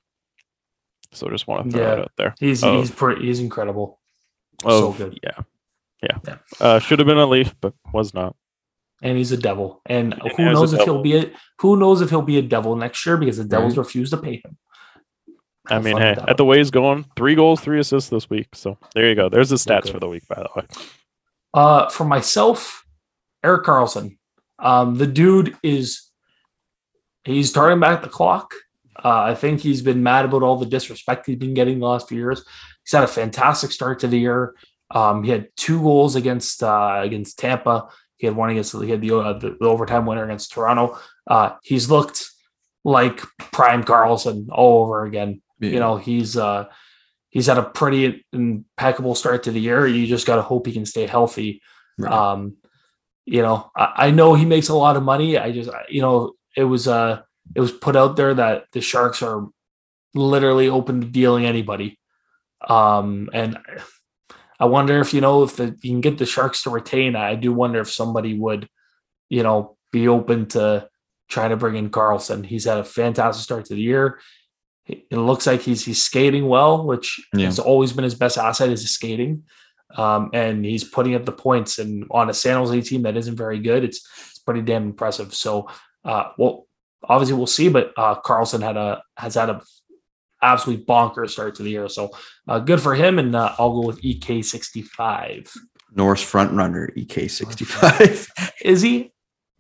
[1.13, 2.03] So just want to throw it Yeah.
[2.03, 2.35] out there.
[2.41, 2.79] He's Oh.
[2.81, 4.01] he's pretty he's incredible.
[4.63, 5.19] So good.
[5.23, 5.43] Yeah,
[6.03, 6.19] yeah.
[6.27, 6.37] Yeah.
[6.61, 8.35] Uh, should have been a Leaf, but was not.
[9.03, 9.81] And he's a devil.
[9.87, 10.95] And And who knows if devil.
[10.95, 13.77] he'll be a who knows if he'll be a devil next year because the Devils
[13.77, 13.85] Right.
[13.85, 14.57] refuse to pay him.
[15.69, 18.49] I mean, hey, at the way he's going, three goals, three assists this week.
[18.55, 19.29] So there you go.
[19.29, 19.93] There's the stats good.
[19.93, 20.67] for the week, by the way.
[21.55, 22.85] Uh, for myself,
[23.45, 24.17] Erik Karlsson.
[24.59, 26.11] Um, the dude is
[27.25, 28.55] he's starting back the clock.
[29.03, 32.09] Uh, I think he's been mad about all the disrespect he's been getting the last
[32.09, 32.45] few years.
[32.85, 34.55] He's had a fantastic start to the year.
[34.91, 37.89] Um, he had two goals against uh, against Tampa.
[38.17, 40.99] He had one against he had the, uh, the, the overtime winner against Toronto.
[41.27, 42.25] Uh, he's looked
[42.85, 43.21] like
[43.53, 45.42] prime Karlsson all over again.
[45.71, 46.67] You know, he's uh,
[47.31, 49.87] he's had a pretty impeccable start to the year.
[49.87, 51.63] You just got to hope he can stay healthy.
[51.99, 52.13] Right.
[52.13, 52.57] Um,
[53.25, 55.39] you know, I, I know he makes a lot of money.
[55.39, 57.23] I just, you know, it was uh,
[57.55, 59.47] it was put out there that the Sharks are
[60.15, 61.99] literally open to dealing anybody.
[62.67, 63.59] Um, and
[64.61, 67.17] I wonder if you know if the, you can get the Sharks to retain.
[67.17, 68.69] I do wonder if somebody would,
[69.29, 70.89] you know, be open to
[71.29, 72.45] trying to bring in Karlsson.
[72.45, 74.21] He's had a fantastic start to the year.
[74.87, 77.47] It looks like he's he's skating well, which Yeah.
[77.47, 79.45] has always been his best asset is his skating.
[79.97, 83.37] Um, and he's putting up the points and on a San Jose team that isn't
[83.37, 85.35] very good, it's it's pretty damn impressive.
[85.35, 85.69] So
[86.05, 86.67] uh well
[87.05, 89.61] obviously we'll see, but uh Karlsson had a has had a
[90.43, 91.89] absolutely bonkers start to the year.
[91.89, 92.11] So
[92.49, 95.53] uh good for him and uh, I'll go with EK sixty five.
[95.95, 98.29] Norris front runner E EK65.
[98.65, 99.12] Is he?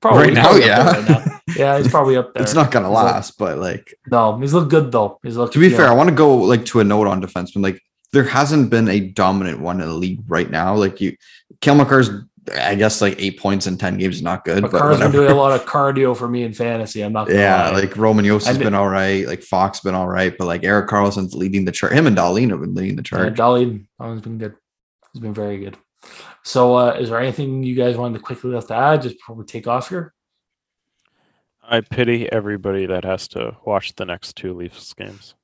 [0.04, 0.90] Right now, probably yeah.
[0.90, 1.40] right now.
[1.56, 2.42] Yeah, he's probably up there.
[2.42, 5.18] it's not gonna He's last, but like no, he's looked good though.
[5.22, 7.62] He's looked to be fair, I want to go like to a note on defenseman.
[7.62, 7.80] Like
[8.12, 10.74] there hasn't been a dominant one in the league right now.
[10.74, 11.16] Like you,
[11.60, 12.10] Cale Makar's,
[12.54, 15.30] I guess like eight points in ten games is not good, but Makar's been doing
[15.30, 17.02] a lot of cardio for me in fantasy.
[17.02, 17.80] I'm not Yeah, lie.
[17.80, 19.26] like Roman Josi has been all right.
[19.26, 21.92] Like Fox been all right, but like Erik Karlsson's leading the chart.
[21.92, 23.34] Him and Dahlin have been leading the Yeah, chart.
[23.36, 24.54] Dolly has been good.
[25.12, 25.76] He's been very good.
[26.44, 29.36] So, uh, is there anything you guys wanted to quickly left to add just before
[29.36, 30.12] we take off here?
[31.62, 35.34] I pity everybody that has to watch the next two Leafs games,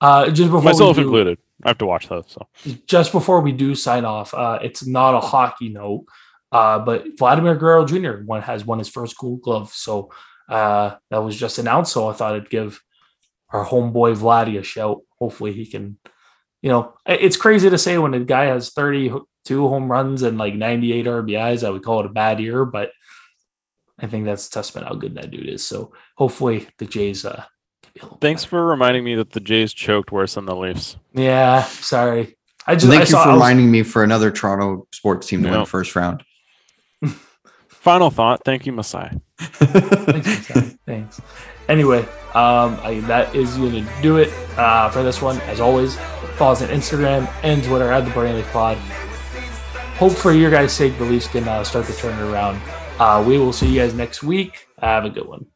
[0.00, 1.38] Uh, just before myself we do, included.
[1.64, 2.26] I have to watch those.
[2.28, 2.46] So
[2.86, 6.04] just before we do sign off, uh, it's not a hockey note,
[6.52, 8.22] uh, but Vladimir Guerrero Jr.
[8.24, 10.10] One has won his first Gold Glove, so
[10.50, 11.92] uh, that was just announced.
[11.92, 12.82] So I thought I'd give
[13.50, 15.00] our homeboy Vladdy a shout.
[15.18, 15.98] Hopefully he can.
[16.60, 18.70] You know, it's crazy to say when a guy has
[19.44, 22.90] 32 home runs and like 98 RBIs, I would call it a bad year, but
[23.98, 25.64] I think that's a testament how good that dude is.
[25.64, 27.24] So hopefully the Jays.
[27.24, 27.44] Uh,
[27.82, 28.50] can be a little thanks better.
[28.50, 30.96] for reminding me that the Jays choked worse than the Leafs.
[31.12, 32.36] Yeah, sorry.
[32.66, 35.42] I just Thank I you saw, for was- reminding me for another Toronto sports team
[35.42, 36.24] to win the first round.
[37.68, 38.40] Final thought.
[38.44, 39.10] Thank you, Masai.
[39.38, 40.78] Thanks, Masai.
[40.86, 41.20] Thanks.
[41.68, 42.00] Anyway,
[42.34, 45.38] um, I, that is going to do it uh, for this one.
[45.42, 45.96] As always,
[46.36, 48.78] follow us on Instagram and Twitter at the Burning Leaf Pod.
[49.96, 52.60] Hope for your guys' sake, the Leafs can uh, start to turn it around.
[52.98, 54.66] Uh, we will see you guys next week.
[54.80, 55.46] Have a good one.